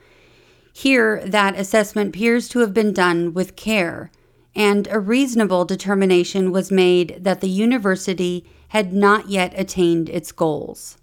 Here, 0.73 1.23
that 1.27 1.55
assessment 1.55 2.09
appears 2.09 2.49
to 2.49 2.59
have 2.59 2.73
been 2.73 2.91
done 2.91 3.35
with 3.35 3.55
care, 3.55 4.09
and 4.55 4.87
a 4.89 4.99
reasonable 4.99 5.65
determination 5.65 6.51
was 6.51 6.71
made 6.71 7.19
that 7.21 7.41
the 7.41 7.49
university 7.49 8.47
had 8.69 8.91
not 8.91 9.29
yet 9.29 9.53
attained 9.55 10.09
its 10.09 10.31
goals. 10.31 10.97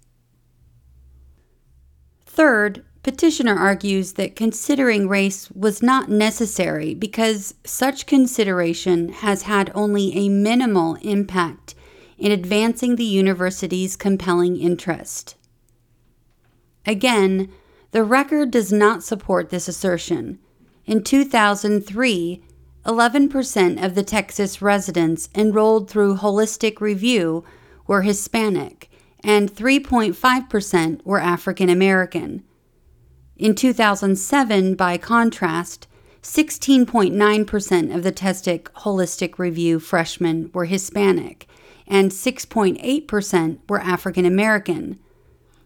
Third, 2.25 2.83
petitioner 3.03 3.57
argues 3.57 4.13
that 4.13 4.35
considering 4.35 5.07
race 5.07 5.49
was 5.51 5.81
not 5.81 6.09
necessary 6.09 6.93
because 6.93 7.55
such 7.65 8.05
consideration 8.05 9.09
has 9.09 9.43
had 9.43 9.71
only 9.73 10.15
a 10.15 10.29
minimal 10.29 10.95
impact 11.01 11.73
in 12.17 12.31
advancing 12.31 12.95
the 12.95 13.03
university's 13.03 13.95
compelling 13.95 14.55
interest. 14.57 15.35
Again, 16.85 17.51
the 17.91 18.03
record 18.03 18.51
does 18.51 18.71
not 18.71 19.03
support 19.03 19.49
this 19.49 19.67
assertion. 19.67 20.39
In 20.85 21.03
2003, 21.03 22.43
11% 22.85 23.83
of 23.83 23.95
the 23.95 24.03
Texas 24.03 24.61
residents 24.61 25.29
enrolled 25.35 25.89
through 25.89 26.17
Holistic 26.17 26.79
Review 26.79 27.43
were 27.85 28.01
Hispanic, 28.03 28.89
and 29.23 29.51
3.5% 29.51 31.05
were 31.05 31.19
African 31.19 31.69
American. 31.69 32.43
In 33.41 33.55
2007, 33.55 34.75
by 34.75 34.99
contrast, 34.99 35.87
16.9% 36.21 37.95
of 37.95 38.03
the 38.03 38.11
Texas 38.11 38.59
Holistic 38.75 39.39
Review 39.39 39.79
freshmen 39.79 40.51
were 40.53 40.65
Hispanic, 40.65 41.47
and 41.87 42.11
6.8% 42.11 43.57
were 43.67 43.79
African 43.79 44.25
American. 44.25 44.99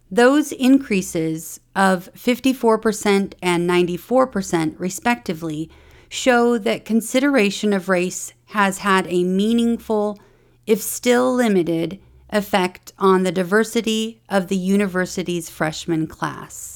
Those 0.10 0.54
increases 0.54 1.60
of 1.76 2.10
54% 2.14 3.34
and 3.42 3.70
94%, 3.70 4.76
respectively, 4.80 5.70
show 6.08 6.58
that 6.58 6.86
consideration 6.86 7.74
of 7.74 7.90
race 7.90 8.32
has 8.52 8.78
had 8.78 9.06
a 9.08 9.26
meaningful, 9.26 10.18
if 10.66 10.82
still 10.82 11.34
limited, 11.34 12.00
effect 12.30 12.94
on 12.98 13.24
the 13.24 13.34
diversity 13.34 14.22
of 14.30 14.48
the 14.48 14.56
university's 14.56 15.50
freshman 15.50 16.08
class. 16.08 16.75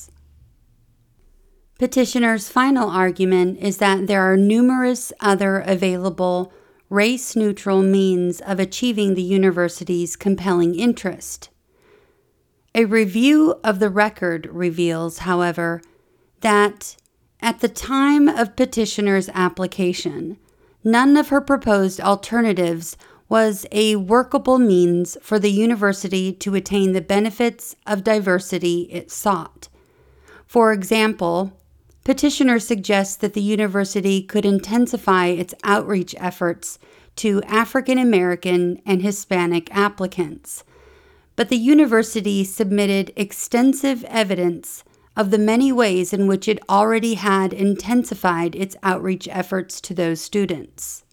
Petitioner's 1.80 2.50
final 2.50 2.90
argument 2.90 3.58
is 3.60 3.78
that 3.78 4.08
there 4.08 4.22
are 4.22 4.36
numerous 4.36 5.14
other 5.22 5.60
available 5.60 6.52
race 6.90 7.38
neutral 7.38 7.82
means 7.82 8.42
of 8.42 8.60
achieving 8.60 9.14
the 9.14 9.24
university's 9.24 10.18
compelling 10.18 10.76
interest. 10.76 11.50
A 12.76 12.84
review 12.84 13.62
of 13.64 13.80
the 13.80 13.90
record 13.90 14.46
reveals, 14.52 15.20
however, 15.20 15.82
that 16.42 16.98
at 17.40 17.62
the 17.62 17.70
time 17.70 18.28
of 18.28 18.58
petitioner's 18.58 19.30
application, 19.30 20.38
none 20.84 21.16
of 21.16 21.30
her 21.30 21.40
proposed 21.40 22.02
alternatives 22.02 22.98
was 23.30 23.66
a 23.72 23.96
workable 23.96 24.60
means 24.60 25.16
for 25.22 25.40
the 25.40 25.52
university 25.52 26.34
to 26.34 26.56
attain 26.56 26.92
the 26.92 27.00
benefits 27.00 27.78
of 27.88 28.04
diversity 28.04 28.82
it 28.92 29.10
sought. 29.10 29.70
For 30.46 30.74
example, 30.74 31.54
petitioner 32.04 32.60
suggests 32.60 33.16
that 33.18 33.34
the 33.34 33.42
university 33.42 34.22
could 34.22 34.46
intensify 34.46 35.28
its 35.28 35.54
outreach 35.64 36.16
efforts 36.18 36.80
to 37.18 37.42
African 37.44 37.98
American 37.98 38.82
and 38.86 39.02
Hispanic 39.02 39.74
applicants. 39.76 40.64
But 41.36 41.50
the 41.50 41.58
university 41.58 42.44
submitted 42.44 43.14
extensive 43.16 44.04
evidence 44.06 44.84
of 45.16 45.32
the 45.32 45.38
many 45.38 45.72
ways 45.72 46.14
in 46.14 46.28
which 46.28 46.48
it 46.48 46.60
already 46.70 47.16
had 47.16 47.54
intensified 47.54 48.56
its 48.56 48.76
outreach 48.84 49.28
efforts 49.30 49.82
to 49.82 49.94
those 49.94 50.22
students 50.22 51.04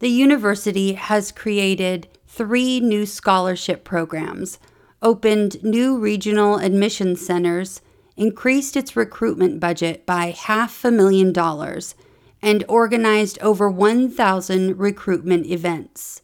the 0.00 0.08
university 0.08 0.92
has 0.92 1.32
created 1.32 2.08
three 2.26 2.80
new 2.80 3.04
scholarship 3.04 3.84
programs, 3.84 4.58
opened 5.02 5.62
new 5.64 5.98
regional 5.98 6.56
admission 6.58 7.16
centers, 7.16 7.80
increased 8.18 8.76
its 8.76 8.96
recruitment 8.96 9.60
budget 9.60 10.04
by 10.04 10.30
half 10.36 10.84
a 10.84 10.90
million 10.90 11.32
dollars, 11.32 11.94
and 12.42 12.64
organized 12.68 13.38
over 13.40 13.70
1,000 13.70 14.76
recruitment 14.76 15.46
events. 15.46 16.20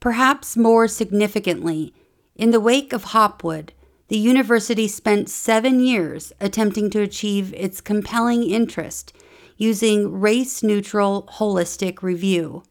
Perhaps 0.00 0.56
more 0.56 0.88
significantly, 0.88 1.92
in 2.34 2.50
the 2.50 2.60
wake 2.60 2.92
of 2.92 3.04
Hopwood, 3.04 3.72
the 4.08 4.18
university 4.18 4.88
spent 4.88 5.28
seven 5.28 5.80
years 5.80 6.32
attempting 6.40 6.90
to 6.90 7.00
achieve 7.00 7.52
its 7.54 7.80
compelling 7.80 8.42
interest 8.48 9.12
using 9.56 10.20
race 10.20 10.62
neutral 10.62 11.28
holistic 11.34 12.02
review. 12.02 12.62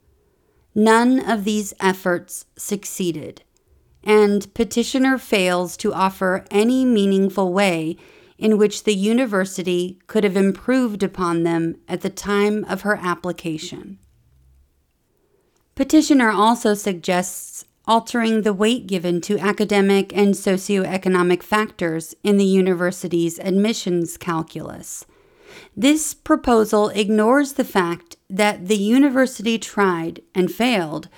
None 0.74 1.20
of 1.20 1.44
these 1.44 1.74
efforts 1.80 2.46
succeeded, 2.56 3.44
and 4.04 4.54
petitioner 4.54 5.18
fails 5.18 5.76
to 5.78 5.94
offer 5.94 6.46
any 6.50 6.86
meaningful 6.86 7.52
way 7.52 7.98
in 8.42 8.58
which 8.58 8.84
the 8.84 8.96
university 8.96 10.00
could 10.08 10.24
have 10.24 10.36
improved 10.36 11.04
upon 11.04 11.44
them 11.44 11.76
at 11.88 12.02
the 12.02 12.10
time 12.10 12.66
of 12.66 12.82
her 12.82 12.98
application. 13.02 14.00
Petitioner 15.76 16.32
also 16.32 16.74
suggests 16.74 17.66
altering 17.88 18.42
the 18.42 18.54
weight 18.54 18.88
given 18.88 19.22
to 19.22 19.38
academic 19.38 20.16
and 20.16 20.34
socioeconomic 20.34 21.44
factors 21.44 22.16
in 22.24 22.38
the 22.38 22.46
university's 22.46 23.38
admissions 23.40 24.18
calculus. 24.18 25.06
This 25.78 26.14
proposal 26.16 26.90
ignores 26.90 27.54
the 27.54 27.64
fact 27.64 28.16
that 28.30 28.68
the 28.68 28.78
university 28.78 29.60
tried 29.60 30.22
and 30.34 30.52
failed 30.52 31.10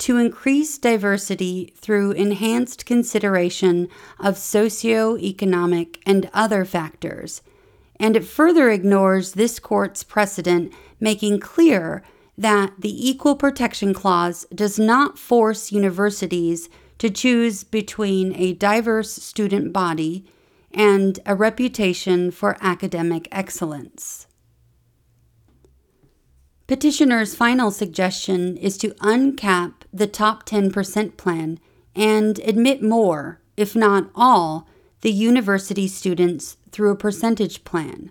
to 0.00 0.16
increase 0.16 0.78
diversity 0.78 1.74
through 1.76 2.12
enhanced 2.12 2.86
consideration 2.86 3.86
of 4.18 4.34
socioeconomic 4.34 5.98
and 6.06 6.30
other 6.32 6.64
factors, 6.64 7.42
and 7.96 8.16
it 8.16 8.24
further 8.24 8.70
ignores 8.70 9.32
this 9.32 9.58
court's 9.58 10.02
precedent 10.02 10.72
making 10.98 11.38
clear 11.38 12.02
that 12.38 12.72
the 12.78 13.08
Equal 13.08 13.36
Protection 13.36 13.92
Clause 13.92 14.46
does 14.54 14.78
not 14.78 15.18
force 15.18 15.70
universities 15.70 16.70
to 16.96 17.10
choose 17.10 17.62
between 17.62 18.34
a 18.36 18.54
diverse 18.54 19.12
student 19.12 19.70
body 19.70 20.24
and 20.72 21.18
a 21.26 21.34
reputation 21.34 22.30
for 22.30 22.56
academic 22.62 23.28
excellence. 23.30 24.26
Petitioner's 26.66 27.34
final 27.34 27.70
suggestion 27.70 28.56
is 28.56 28.78
to 28.78 28.90
uncap 29.00 29.79
the 29.92 30.06
top 30.06 30.46
10% 30.46 31.16
plan 31.16 31.58
and 31.94 32.38
admit 32.40 32.82
more, 32.82 33.40
if 33.56 33.74
not 33.74 34.10
all, 34.14 34.68
the 35.00 35.10
university 35.10 35.88
students 35.88 36.56
through 36.70 36.90
a 36.90 36.96
percentage 36.96 37.64
plan. 37.64 38.10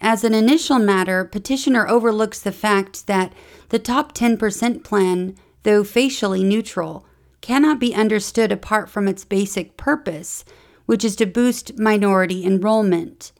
As 0.00 0.22
an 0.22 0.34
initial 0.34 0.78
matter, 0.78 1.24
petitioner 1.24 1.88
overlooks 1.88 2.40
the 2.40 2.52
fact 2.52 3.06
that 3.06 3.32
the 3.70 3.78
top 3.78 4.14
10% 4.14 4.84
plan, 4.84 5.34
though 5.64 5.82
facially 5.82 6.44
neutral, 6.44 7.04
cannot 7.40 7.80
be 7.80 7.94
understood 7.94 8.52
apart 8.52 8.88
from 8.88 9.08
its 9.08 9.24
basic 9.24 9.76
purpose, 9.76 10.44
which 10.86 11.04
is 11.04 11.16
to 11.16 11.26
boost 11.26 11.78
minority 11.78 12.44
enrollment. 12.44 13.32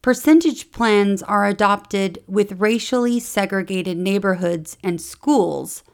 Percentage 0.00 0.72
plans 0.72 1.22
are 1.22 1.46
adopted 1.46 2.18
with 2.26 2.60
racially 2.60 3.20
segregated 3.20 3.96
neighborhoods 3.96 4.76
and 4.82 5.00
schools 5.00 5.84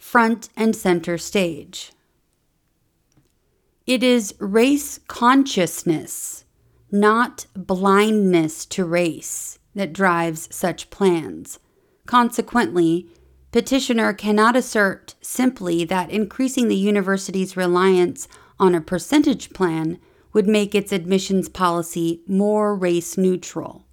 front 0.00 0.48
and 0.56 0.74
center 0.74 1.16
stage. 1.18 1.92
It 3.86 4.02
is 4.02 4.34
race 4.40 4.98
consciousness, 5.06 6.44
not 6.90 7.46
blindness 7.54 8.64
to 8.66 8.84
race, 8.84 9.58
that 9.74 9.92
drives 9.92 10.48
such 10.50 10.90
plans. 10.90 11.60
Consequently, 12.06 13.08
petitioner 13.52 14.12
cannot 14.12 14.56
assert 14.56 15.14
simply 15.20 15.84
that 15.84 16.10
increasing 16.10 16.68
the 16.68 16.76
university's 16.76 17.56
reliance 17.56 18.26
on 18.58 18.74
a 18.74 18.80
percentage 18.80 19.50
plan 19.50 19.98
would 20.32 20.46
make 20.46 20.74
its 20.74 20.92
admissions 20.92 21.48
policy 21.48 22.22
more 22.26 22.74
race 22.74 23.16
neutral. 23.16 23.86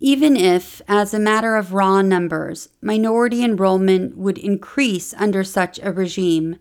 Even 0.00 0.36
if, 0.36 0.80
as 0.86 1.12
a 1.12 1.18
matter 1.18 1.56
of 1.56 1.72
raw 1.72 2.02
numbers, 2.02 2.68
minority 2.80 3.42
enrollment 3.42 4.16
would 4.16 4.38
increase 4.38 5.12
under 5.14 5.42
such 5.42 5.80
a 5.82 5.92
regime, 5.92 6.56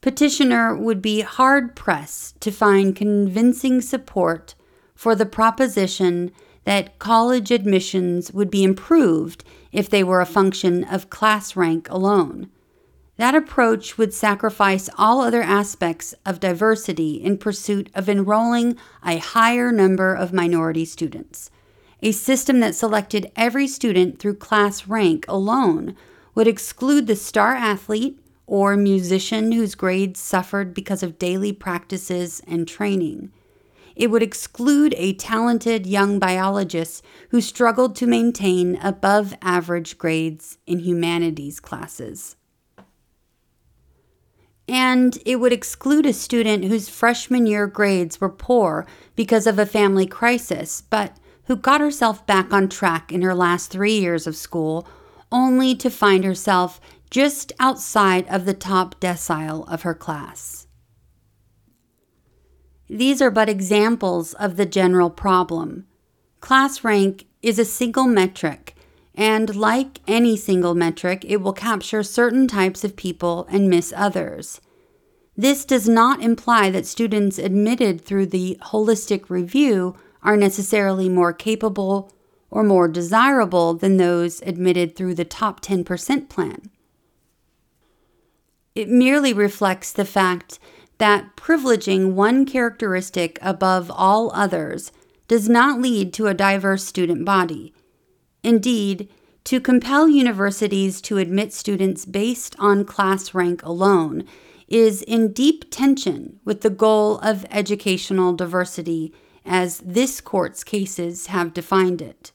petitioner 0.00 0.76
would 0.76 1.00
be 1.00 1.20
hard 1.20 1.76
pressed 1.76 2.40
to 2.40 2.50
find 2.50 2.96
convincing 2.96 3.80
support 3.80 4.56
for 4.94 5.14
the 5.14 5.26
proposition 5.26 6.32
that 6.64 6.98
college 6.98 7.52
admissions 7.52 8.32
would 8.32 8.50
be 8.50 8.64
improved 8.64 9.44
if 9.70 9.88
they 9.88 10.02
were 10.02 10.20
a 10.20 10.26
function 10.26 10.82
of 10.82 11.10
class 11.10 11.54
rank 11.54 11.88
alone. 11.88 12.50
That 13.16 13.34
approach 13.34 13.98
would 13.98 14.12
sacrifice 14.12 14.90
all 14.98 15.20
other 15.20 15.42
aspects 15.42 16.14
of 16.26 16.40
diversity 16.40 17.14
in 17.14 17.38
pursuit 17.38 17.88
of 17.94 18.08
enrolling 18.08 18.76
a 19.04 19.18
higher 19.18 19.70
number 19.70 20.14
of 20.14 20.32
minority 20.32 20.84
students. 20.84 21.50
A 22.02 22.12
system 22.12 22.60
that 22.60 22.74
selected 22.74 23.32
every 23.34 23.66
student 23.66 24.18
through 24.18 24.36
class 24.36 24.86
rank 24.86 25.24
alone 25.28 25.96
would 26.34 26.46
exclude 26.46 27.06
the 27.06 27.16
star 27.16 27.54
athlete 27.54 28.20
or 28.46 28.76
musician 28.76 29.52
whose 29.52 29.74
grades 29.74 30.20
suffered 30.20 30.72
because 30.72 31.02
of 31.02 31.18
daily 31.18 31.52
practices 31.52 32.40
and 32.46 32.68
training. 32.68 33.32
It 33.96 34.12
would 34.12 34.22
exclude 34.22 34.94
a 34.96 35.14
talented 35.14 35.86
young 35.86 36.18
biologist 36.18 37.04
who 37.30 37.40
struggled 37.40 37.96
to 37.96 38.06
maintain 38.06 38.76
above 38.76 39.34
average 39.42 39.98
grades 39.98 40.58
in 40.66 40.78
humanities 40.78 41.58
classes 41.58 42.36
and 44.68 45.18
it 45.24 45.36
would 45.36 45.52
exclude 45.52 46.04
a 46.04 46.12
student 46.12 46.64
whose 46.64 46.88
freshman 46.88 47.46
year 47.46 47.66
grades 47.66 48.20
were 48.20 48.28
poor 48.28 48.86
because 49.16 49.46
of 49.46 49.58
a 49.58 49.64
family 49.64 50.06
crisis, 50.06 50.82
but 50.90 51.16
who 51.48 51.56
got 51.56 51.80
herself 51.80 52.24
back 52.26 52.52
on 52.52 52.68
track 52.68 53.10
in 53.10 53.22
her 53.22 53.34
last 53.34 53.70
three 53.70 53.98
years 53.98 54.26
of 54.26 54.36
school, 54.36 54.86
only 55.32 55.74
to 55.74 55.90
find 55.90 56.22
herself 56.22 56.78
just 57.10 57.52
outside 57.58 58.28
of 58.28 58.44
the 58.44 58.54
top 58.54 59.00
decile 59.00 59.66
of 59.66 59.82
her 59.82 59.94
class. 59.94 60.66
These 62.88 63.22
are 63.22 63.30
but 63.30 63.48
examples 63.48 64.34
of 64.34 64.56
the 64.56 64.66
general 64.66 65.08
problem. 65.08 65.86
Class 66.40 66.84
rank 66.84 67.24
is 67.42 67.58
a 67.58 67.64
single 67.64 68.06
metric, 68.06 68.74
and 69.14 69.56
like 69.56 70.00
any 70.06 70.36
single 70.36 70.74
metric, 70.74 71.24
it 71.26 71.38
will 71.38 71.54
capture 71.54 72.02
certain 72.02 72.46
types 72.46 72.84
of 72.84 72.94
people 72.94 73.46
and 73.50 73.70
miss 73.70 73.92
others. 73.96 74.60
This 75.34 75.64
does 75.64 75.88
not 75.88 76.22
imply 76.22 76.68
that 76.70 76.84
students 76.84 77.38
admitted 77.38 78.02
through 78.02 78.26
the 78.26 78.58
holistic 78.64 79.30
review 79.30 79.96
are 80.28 80.36
necessarily 80.36 81.08
more 81.08 81.32
capable 81.32 82.12
or 82.50 82.62
more 82.62 82.86
desirable 82.86 83.72
than 83.72 83.96
those 83.96 84.42
admitted 84.42 84.94
through 84.94 85.14
the 85.14 85.24
top 85.24 85.62
10% 85.62 86.28
plan. 86.28 86.68
It 88.74 88.90
merely 88.90 89.32
reflects 89.32 89.90
the 89.90 90.04
fact 90.04 90.58
that 90.98 91.34
privileging 91.34 92.12
one 92.12 92.44
characteristic 92.44 93.38
above 93.40 93.90
all 93.90 94.30
others 94.34 94.92
does 95.28 95.48
not 95.48 95.80
lead 95.80 96.12
to 96.12 96.26
a 96.26 96.34
diverse 96.34 96.84
student 96.84 97.24
body. 97.24 97.72
Indeed, 98.42 99.08
to 99.44 99.62
compel 99.62 100.10
universities 100.10 101.00
to 101.00 101.16
admit 101.16 101.54
students 101.54 102.04
based 102.04 102.54
on 102.58 102.84
class 102.84 103.32
rank 103.32 103.62
alone 103.62 104.24
is 104.68 105.00
in 105.00 105.32
deep 105.32 105.70
tension 105.70 106.38
with 106.44 106.60
the 106.60 106.68
goal 106.68 107.16
of 107.20 107.46
educational 107.50 108.34
diversity 108.34 109.14
as 109.48 109.78
this 109.78 110.20
court's 110.20 110.62
cases 110.62 111.26
have 111.26 111.54
defined 111.54 112.02
it. 112.02 112.32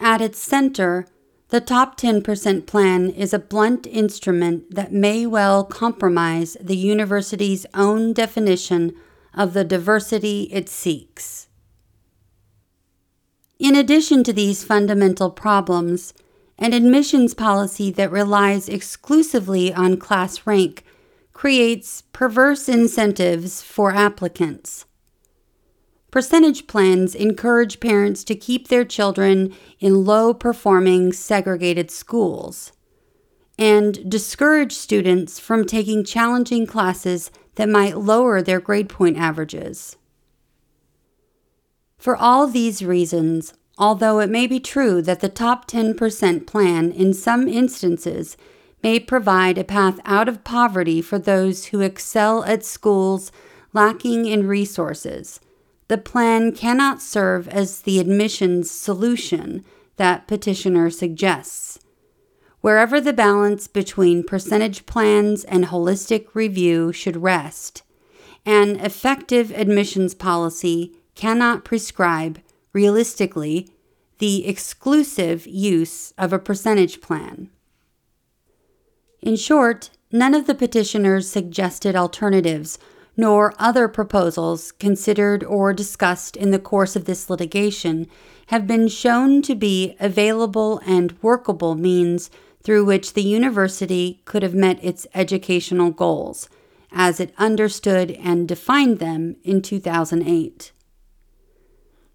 At 0.00 0.20
its 0.20 0.38
center, 0.38 1.06
the 1.48 1.60
top 1.60 1.98
10% 1.98 2.66
plan 2.66 3.10
is 3.10 3.32
a 3.32 3.38
blunt 3.38 3.86
instrument 3.86 4.74
that 4.74 4.92
may 4.92 5.26
well 5.26 5.64
compromise 5.64 6.56
the 6.60 6.76
university's 6.76 7.66
own 7.74 8.12
definition 8.12 8.94
of 9.34 9.52
the 9.52 9.64
diversity 9.64 10.48
it 10.50 10.68
seeks. 10.68 11.48
In 13.58 13.76
addition 13.76 14.24
to 14.24 14.32
these 14.32 14.64
fundamental 14.64 15.30
problems, 15.30 16.14
an 16.58 16.72
admissions 16.72 17.34
policy 17.34 17.90
that 17.92 18.10
relies 18.10 18.68
exclusively 18.68 19.72
on 19.72 19.98
class 19.98 20.46
rank 20.46 20.84
creates 21.32 22.02
perverse 22.12 22.68
incentives 22.68 23.62
for 23.62 23.92
applicants. 23.92 24.86
Percentage 26.12 26.66
plans 26.66 27.14
encourage 27.14 27.80
parents 27.80 28.22
to 28.24 28.36
keep 28.36 28.68
their 28.68 28.84
children 28.84 29.54
in 29.80 30.04
low 30.04 30.34
performing 30.34 31.10
segregated 31.10 31.90
schools 31.90 32.72
and 33.58 34.10
discourage 34.10 34.72
students 34.72 35.40
from 35.40 35.64
taking 35.64 36.04
challenging 36.04 36.66
classes 36.66 37.30
that 37.54 37.68
might 37.68 37.96
lower 37.96 38.42
their 38.42 38.60
grade 38.60 38.90
point 38.90 39.16
averages. 39.16 39.96
For 41.96 42.14
all 42.14 42.46
these 42.46 42.84
reasons, 42.84 43.54
although 43.78 44.20
it 44.20 44.28
may 44.28 44.46
be 44.46 44.60
true 44.60 45.00
that 45.00 45.20
the 45.20 45.30
top 45.30 45.66
10% 45.66 46.46
plan 46.46 46.92
in 46.92 47.14
some 47.14 47.48
instances 47.48 48.36
may 48.82 49.00
provide 49.00 49.56
a 49.56 49.64
path 49.64 49.98
out 50.04 50.28
of 50.28 50.44
poverty 50.44 51.00
for 51.00 51.18
those 51.18 51.66
who 51.66 51.80
excel 51.80 52.44
at 52.44 52.66
schools 52.66 53.32
lacking 53.72 54.26
in 54.26 54.46
resources, 54.46 55.40
the 55.88 55.98
plan 55.98 56.52
cannot 56.52 57.02
serve 57.02 57.48
as 57.48 57.82
the 57.82 57.98
admissions 57.98 58.70
solution 58.70 59.64
that 59.96 60.26
petitioner 60.26 60.90
suggests. 60.90 61.78
Wherever 62.60 63.00
the 63.00 63.12
balance 63.12 63.66
between 63.66 64.22
percentage 64.22 64.86
plans 64.86 65.44
and 65.44 65.66
holistic 65.66 66.28
review 66.34 66.92
should 66.92 67.16
rest, 67.16 67.82
an 68.46 68.76
effective 68.76 69.50
admissions 69.52 70.14
policy 70.14 70.94
cannot 71.14 71.64
prescribe, 71.64 72.40
realistically, 72.72 73.68
the 74.18 74.46
exclusive 74.46 75.46
use 75.46 76.12
of 76.16 76.32
a 76.32 76.38
percentage 76.38 77.00
plan. 77.00 77.50
In 79.20 79.36
short, 79.36 79.90
none 80.10 80.34
of 80.34 80.46
the 80.46 80.54
petitioners' 80.54 81.28
suggested 81.28 81.96
alternatives 81.96 82.78
nor 83.16 83.54
other 83.58 83.88
proposals 83.88 84.72
considered 84.72 85.44
or 85.44 85.72
discussed 85.72 86.36
in 86.36 86.50
the 86.50 86.58
course 86.58 86.96
of 86.96 87.04
this 87.04 87.28
litigation 87.28 88.06
have 88.46 88.66
been 88.66 88.88
shown 88.88 89.42
to 89.42 89.54
be 89.54 89.96
available 90.00 90.80
and 90.86 91.16
workable 91.22 91.74
means 91.74 92.30
through 92.62 92.84
which 92.84 93.14
the 93.14 93.22
university 93.22 94.20
could 94.24 94.42
have 94.42 94.54
met 94.54 94.82
its 94.82 95.06
educational 95.14 95.90
goals, 95.90 96.48
as 96.92 97.20
it 97.20 97.34
understood 97.38 98.10
and 98.12 98.48
defined 98.48 98.98
them 98.98 99.36
in 99.42 99.60
2008. 99.60 100.72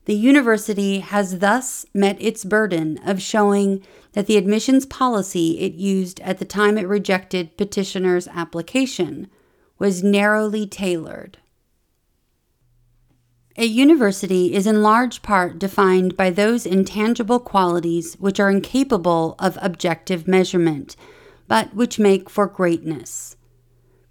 The 0.06 0.16
university 0.16 1.00
has 1.00 1.40
thus 1.40 1.86
met 1.94 2.16
its 2.22 2.46
burden 2.46 2.98
of 3.06 3.22
showing 3.22 3.84
that 4.14 4.26
the 4.26 4.38
admissions 4.38 4.86
policy 4.86 5.60
it 5.60 5.74
used 5.74 6.22
at 6.22 6.38
the 6.38 6.46
time 6.46 6.78
it 6.78 6.88
rejected 6.88 7.58
petitioner's 7.58 8.28
application 8.30 9.30
was 9.80 10.04
narrowly 10.04 10.66
tailored. 10.66 11.38
A 13.60 13.66
university 13.66 14.54
is 14.54 14.68
in 14.68 14.84
large 14.84 15.24
part 15.24 15.58
defined 15.58 16.16
by 16.16 16.30
those 16.30 16.66
intangible 16.66 17.40
qualities 17.40 18.14
which 18.20 18.40
are 18.40 18.52
incapable 18.52 19.36
of 19.40 19.58
objective 19.62 20.28
measurement, 20.28 20.96
but 21.48 21.74
which 21.74 21.98
make 21.98 22.30
for 22.30 22.46
greatness. 22.46 23.36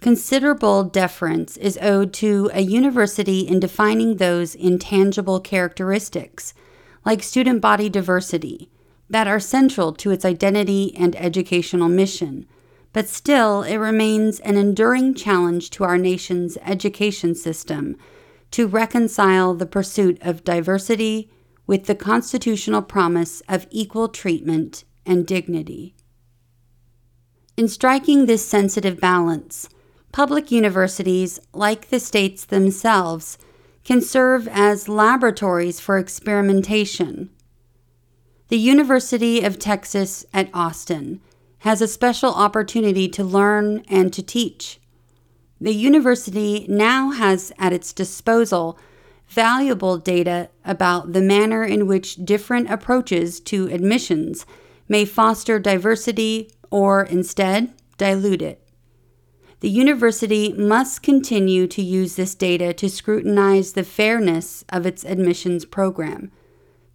Considerable 0.00 0.84
deference 0.84 1.56
is 1.56 1.78
owed 1.80 2.12
to 2.14 2.50
a 2.52 2.60
university 2.60 3.40
in 3.40 3.60
defining 3.60 4.16
those 4.16 4.54
intangible 4.54 5.40
characteristics, 5.40 6.52
like 7.04 7.22
student 7.22 7.60
body 7.60 7.88
diversity, 7.88 8.68
that 9.08 9.28
are 9.28 9.40
central 9.40 9.92
to 9.92 10.10
its 10.10 10.24
identity 10.24 10.92
and 10.96 11.14
educational 11.16 11.88
mission, 11.88 12.46
but 12.97 13.11
still 13.11 13.62
it 13.62 13.76
remains 13.76 14.40
an 14.40 14.57
enduring 14.57 15.12
challenge 15.12 15.68
to 15.68 15.84
our 15.84 15.99
nation's 15.99 16.57
education 16.64 17.34
system 17.34 17.94
to 18.51 18.66
reconcile 18.66 19.53
the 19.53 19.66
pursuit 19.66 20.16
of 20.22 20.44
diversity 20.44 21.30
with 21.66 21.84
the 21.84 21.94
constitutional 21.94 22.80
promise 22.80 23.42
of 23.51 23.66
equal 23.70 24.09
treatment 24.09 24.84
and 25.05 25.26
dignity. 25.26 25.94
In 27.55 27.68
striking 27.68 28.24
this 28.24 28.49
sensitive 28.49 28.99
balance, 28.99 29.68
public 30.11 30.51
universities, 30.51 31.38
like 31.53 31.90
the 31.90 32.01
states 32.01 32.47
themselves, 32.47 33.36
can 33.84 34.01
serve 34.01 34.49
as 34.49 34.88
laboratories 34.88 35.80
for 35.80 35.99
experimentation. 35.99 37.28
The 38.49 38.57
University 38.57 39.42
of 39.42 39.59
Texas 39.59 40.24
at 40.32 40.49
Austin 40.55 41.20
has 41.61 41.80
a 41.80 41.88
special 41.88 42.32
opportunity 42.32 43.09
to 43.09 43.24
learn 43.24 43.82
and 43.88 44.12
to 44.12 44.22
teach. 44.22 44.80
The 45.61 45.74
university 45.74 46.66
now 46.68 47.11
has 47.11 47.52
at 47.59 47.72
its 47.72 47.92
disposal 47.92 48.78
valuable 49.26 49.98
data 49.98 50.50
about 50.64 51.12
the 51.12 51.20
manner 51.20 51.64
in 51.64 51.86
which 51.86 52.24
different 52.24 52.70
approaches 52.70 53.40
to 53.40 53.68
admissions 53.68 54.46
may 54.88 55.04
foster 55.04 55.59
diversity 55.59 56.50
or 56.70 57.04
instead 57.04 57.72
dilute 57.96 58.42
it. 58.42 58.62
The 59.61 59.70
university 59.70 60.52
must 60.52 61.02
continue 61.02 61.66
to 61.68 61.82
use 61.82 62.16
this 62.16 62.34
data 62.34 62.72
to 62.74 62.88
scrutinize 62.90 63.72
the 63.72 63.84
fairness 63.84 64.64
of 64.68 64.84
its 64.84 65.04
admissions 65.04 65.64
program, 65.64 66.30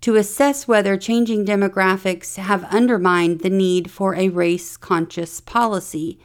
to 0.02 0.16
assess 0.16 0.68
whether 0.68 0.98
changing 0.98 1.46
demographics 1.46 2.36
have 2.38 2.64
undermined 2.66 3.40
the 3.40 3.50
need 3.50 3.90
for 3.90 4.16
a 4.16 4.30
race 4.30 4.76
conscious 4.76 5.40
policy, 5.40 6.20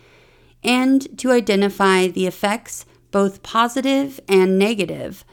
and 0.65 1.19
to 1.19 1.31
identify 1.31 2.09
the 2.09 2.27
effects, 2.27 2.87
both 3.11 3.43
positive 3.43 4.19
and 4.29 4.59
negative, 4.59 5.25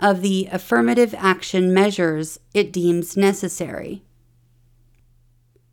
of 0.00 0.22
the 0.22 0.48
affirmative 0.50 1.14
action 1.18 1.72
measures 1.74 2.40
it 2.54 2.72
deems 2.72 3.16
necessary. 3.16 4.02